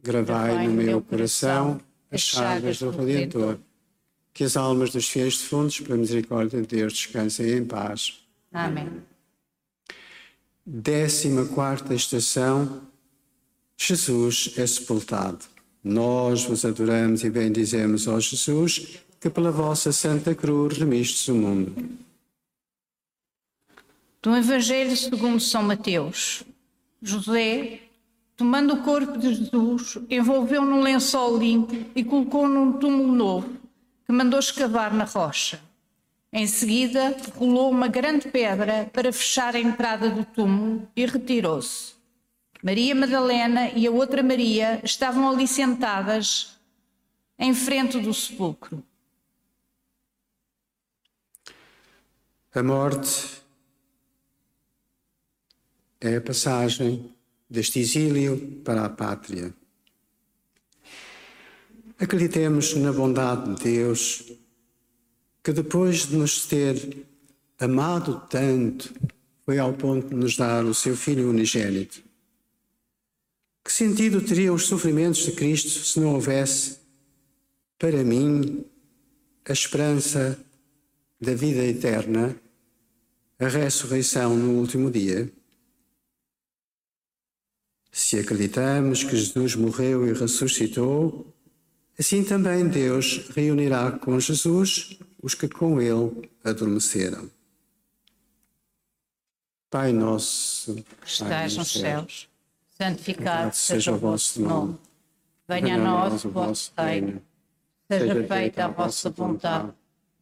gravai 0.02 0.66
no 0.66 0.74
meu 0.74 1.02
coração 1.02 1.80
as 2.10 2.20
chagas 2.20 2.78
do 2.78 2.90
Redentor, 2.90 3.58
que 4.32 4.44
as 4.44 4.56
almas 4.56 4.90
dos 4.90 5.08
fiéis 5.08 5.38
defuntos, 5.38 5.80
pela 5.80 5.96
misericórdia 5.96 6.60
de 6.60 6.66
Deus, 6.66 6.92
descansem 6.92 7.50
em 7.58 7.64
paz. 7.64 8.20
Amém. 8.52 9.02
Décima 10.64 11.44
quarta 11.46 11.94
estação, 11.94 12.82
Jesus 13.76 14.54
é 14.56 14.66
sepultado. 14.66 15.44
Nós 15.82 16.44
vos 16.44 16.64
adoramos 16.64 17.24
e 17.24 17.30
bendizemos, 17.30 18.06
ó 18.06 18.18
Jesus, 18.18 18.98
que 19.20 19.28
pela 19.28 19.50
vossa 19.50 19.92
Santa 19.92 20.34
Cruz 20.34 20.78
remistes 20.78 21.28
o 21.28 21.34
mundo. 21.34 21.74
Do 24.24 24.34
Evangelho 24.34 24.96
segundo 24.96 25.38
São 25.38 25.62
Mateus, 25.62 26.44
José, 27.02 27.80
tomando 28.34 28.72
o 28.72 28.82
corpo 28.82 29.18
de 29.18 29.34
Jesus, 29.34 29.98
envolveu 30.08 30.64
num 30.64 30.80
lençol 30.80 31.36
limpo 31.36 31.74
e 31.94 32.02
colocou 32.02 32.48
num 32.48 32.72
túmulo 32.72 33.12
novo, 33.12 33.60
que 34.06 34.12
mandou 34.12 34.40
escavar 34.40 34.94
na 34.94 35.04
rocha. 35.04 35.60
Em 36.32 36.46
seguida, 36.46 37.14
rolou 37.36 37.70
uma 37.70 37.86
grande 37.86 38.30
pedra 38.30 38.88
para 38.94 39.12
fechar 39.12 39.54
a 39.54 39.60
entrada 39.60 40.08
do 40.08 40.24
túmulo 40.24 40.88
e 40.96 41.04
retirou-se. 41.04 41.92
Maria 42.62 42.94
Madalena 42.94 43.72
e 43.72 43.86
a 43.86 43.90
outra 43.90 44.22
Maria 44.22 44.80
estavam 44.82 45.28
ali 45.28 45.46
sentadas 45.46 46.58
em 47.38 47.52
frente 47.52 48.00
do 48.00 48.14
sepulcro. 48.14 48.82
A 52.54 52.62
morte 52.62 53.43
é 56.04 56.16
a 56.16 56.20
passagem 56.20 57.10
deste 57.48 57.80
exílio 57.80 58.60
para 58.62 58.84
a 58.84 58.90
pátria. 58.90 59.54
Acreditemos 61.98 62.74
na 62.74 62.92
bondade 62.92 63.54
de 63.54 63.64
Deus 63.64 64.32
que 65.42 65.52
depois 65.52 66.06
de 66.06 66.16
nos 66.16 66.46
ter 66.46 67.06
amado 67.58 68.20
tanto, 68.28 68.92
foi 69.46 69.58
ao 69.58 69.72
ponto 69.72 70.08
de 70.08 70.14
nos 70.14 70.36
dar 70.36 70.64
o 70.64 70.74
seu 70.74 70.96
Filho 70.96 71.30
unigênito. 71.30 72.02
Que 73.64 73.72
sentido 73.72 74.20
teriam 74.20 74.54
os 74.54 74.66
sofrimentos 74.66 75.24
de 75.24 75.32
Cristo 75.32 75.84
se 75.84 75.98
não 76.00 76.14
houvesse, 76.14 76.78
para 77.78 78.04
mim, 78.04 78.64
a 79.46 79.52
esperança 79.52 80.38
da 81.18 81.34
vida 81.34 81.64
eterna, 81.64 82.36
a 83.38 83.48
ressurreição 83.48 84.36
no 84.36 84.58
último 84.60 84.90
dia? 84.90 85.32
Se 87.96 88.18
acreditamos 88.18 89.04
que 89.04 89.16
Jesus 89.16 89.54
morreu 89.54 90.04
e 90.04 90.12
ressuscitou, 90.12 91.32
assim 91.96 92.24
também 92.24 92.66
Deus 92.66 93.28
reunirá 93.36 93.92
com 93.92 94.18
Jesus 94.18 94.98
os 95.22 95.36
que 95.36 95.46
com 95.46 95.80
ele 95.80 96.28
adormeceram. 96.42 97.30
Pai 99.70 99.92
nosso, 99.92 100.74
que 100.74 101.06
estás 101.06 101.56
nos 101.56 101.70
céus, 101.70 102.28
santificado 102.76 103.54
seja 103.54 103.92
o 103.92 103.98
vosso 103.98 104.42
nome. 104.42 104.76
Venha 105.46 105.76
a 105.76 105.78
nós 105.78 106.24
o 106.24 106.30
vosso 106.30 106.72
reino. 106.76 107.22
Seja 107.88 108.24
feita 108.26 108.64
a 108.64 108.68
vossa 108.68 109.08
vontade, 109.08 109.72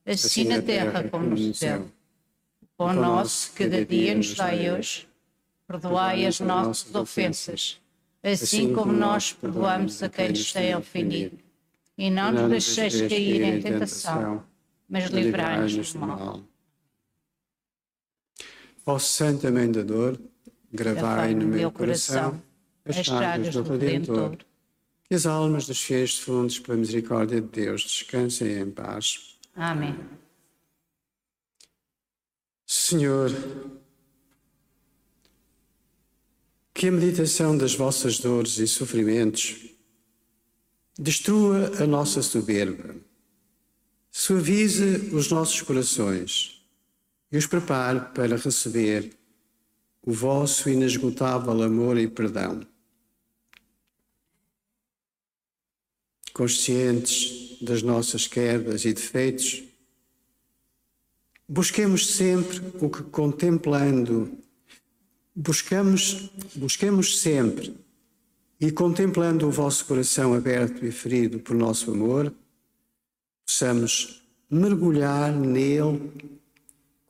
assim 0.04 0.44
na 0.44 0.60
terra 0.60 1.08
como 1.08 1.30
no 1.30 1.54
céu. 1.54 1.88
O 2.60 2.66
pão 2.76 2.92
nosso 2.92 3.50
cada 3.54 3.82
dia 3.82 4.14
nos 4.14 4.34
dai 4.34 4.70
hoje. 4.70 5.10
Perdoai 5.72 6.26
as 6.26 6.38
nossas 6.38 6.94
ofensas, 6.94 7.80
assim 8.22 8.74
como 8.74 8.92
nós 8.92 9.32
perdoamos 9.32 10.02
a 10.02 10.08
quem 10.10 10.28
nos 10.28 10.52
tem 10.52 10.76
ofendido 10.76 11.38
e 11.96 12.10
não 12.10 12.30
nos 12.30 12.50
deixeis 12.50 13.00
cair 13.00 13.40
em 13.40 13.62
tentação, 13.62 14.44
mas 14.86 15.06
livrai-nos 15.06 15.94
do 15.94 15.98
mal. 15.98 16.42
Ó 18.84 18.98
da 19.72 19.82
Dor, 19.82 20.20
gravai 20.70 21.34
no 21.34 21.46
meu 21.46 21.72
coração 21.72 22.42
as 22.84 22.96
chagas 22.96 23.54
do 23.54 23.62
Redentor. 23.62 24.36
Que 25.08 25.14
as 25.14 25.24
almas 25.24 25.66
dos 25.66 25.80
fiéis 25.80 26.18
defuntos, 26.18 26.58
pela 26.58 26.76
misericórdia 26.76 27.40
de 27.40 27.48
Deus, 27.48 27.82
descansem 27.82 28.58
em 28.58 28.70
paz. 28.70 29.38
Amém. 29.56 29.98
Senhor, 32.66 33.30
que 36.82 36.88
a 36.88 36.90
meditação 36.90 37.56
das 37.56 37.76
vossas 37.76 38.18
dores 38.18 38.58
e 38.58 38.66
sofrimentos 38.66 39.70
destrua 40.98 41.70
a 41.80 41.86
nossa 41.86 42.20
soberba, 42.22 42.96
suavize 44.10 45.08
os 45.14 45.30
nossos 45.30 45.62
corações 45.62 46.60
e 47.30 47.36
os 47.36 47.46
prepare 47.46 48.00
para 48.12 48.36
receber 48.36 49.16
o 50.04 50.12
vosso 50.12 50.68
inesgotável 50.68 51.62
amor 51.62 51.96
e 51.98 52.08
perdão. 52.08 52.66
Conscientes 56.32 57.58
das 57.62 57.80
nossas 57.80 58.26
quedas 58.26 58.84
e 58.84 58.92
defeitos, 58.92 59.62
busquemos 61.48 62.08
sempre 62.08 62.60
o 62.80 62.90
que 62.90 63.04
contemplando, 63.04 64.41
buscamos, 65.34 66.30
busquemos 66.54 67.20
sempre 67.20 67.76
e 68.60 68.70
contemplando 68.70 69.46
o 69.46 69.50
vosso 69.50 69.84
coração 69.86 70.34
aberto 70.34 70.84
e 70.84 70.92
ferido 70.92 71.40
por 71.40 71.56
nosso 71.56 71.90
amor, 71.90 72.32
possamos 73.44 74.22
mergulhar 74.48 75.32
nele 75.32 76.12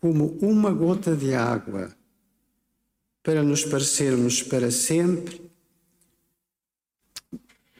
como 0.01 0.39
uma 0.41 0.73
gota 0.73 1.15
de 1.15 1.35
água, 1.35 1.95
para 3.23 3.43
nos 3.43 3.65
parecermos 3.65 4.43
para 4.43 4.71
sempre 4.71 5.41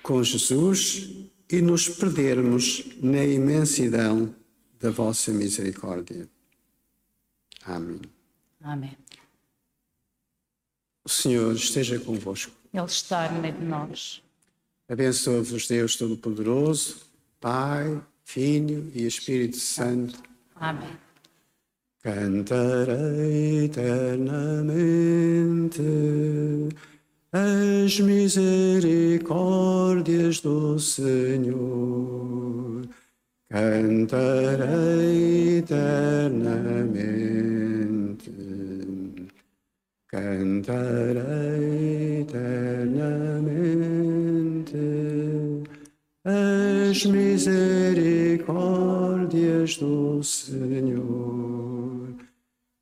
com 0.03 0.23
Jesus 0.23 1.11
e 1.51 1.61
nos 1.61 1.89
perdermos 1.89 2.85
na 3.01 3.25
imensidão 3.25 4.35
da 4.79 4.91
vossa 4.91 5.33
misericórdia. 5.33 6.29
Amém. 7.65 8.01
Amém. 8.61 9.02
O 11.05 11.09
Senhor 11.09 11.53
esteja 11.55 11.99
convosco. 11.99 12.53
Ele 12.73 12.85
está 12.85 13.29
no 13.31 13.41
meio 13.41 13.55
de 13.55 13.65
nós. 13.65 14.23
Abençoe-vos 14.89 15.67
Deus 15.67 15.97
Todo-Poderoso, 15.97 17.01
Pai, 17.41 18.01
Filho 18.25 18.91
e 18.95 19.05
Espírito 19.07 19.59
Santo. 19.59 20.23
Amém. 20.57 20.97
Cantarei 22.03 23.67
eternamente 23.67 25.83
as 27.33 28.01
misericórdias 28.01 30.41
do 30.41 30.79
Senhor. 30.79 32.83
Cantarei 33.49 35.59
eternamente. 35.59 37.92
Cantarei 40.15 42.21
eternamente 42.21 43.33
as 46.23 47.07
misericórdias 47.07 49.79
do 49.79 50.23
Senhor. 50.23 52.15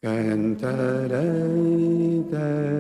Cantarei 0.03 2.19
eternamente. 2.19 2.80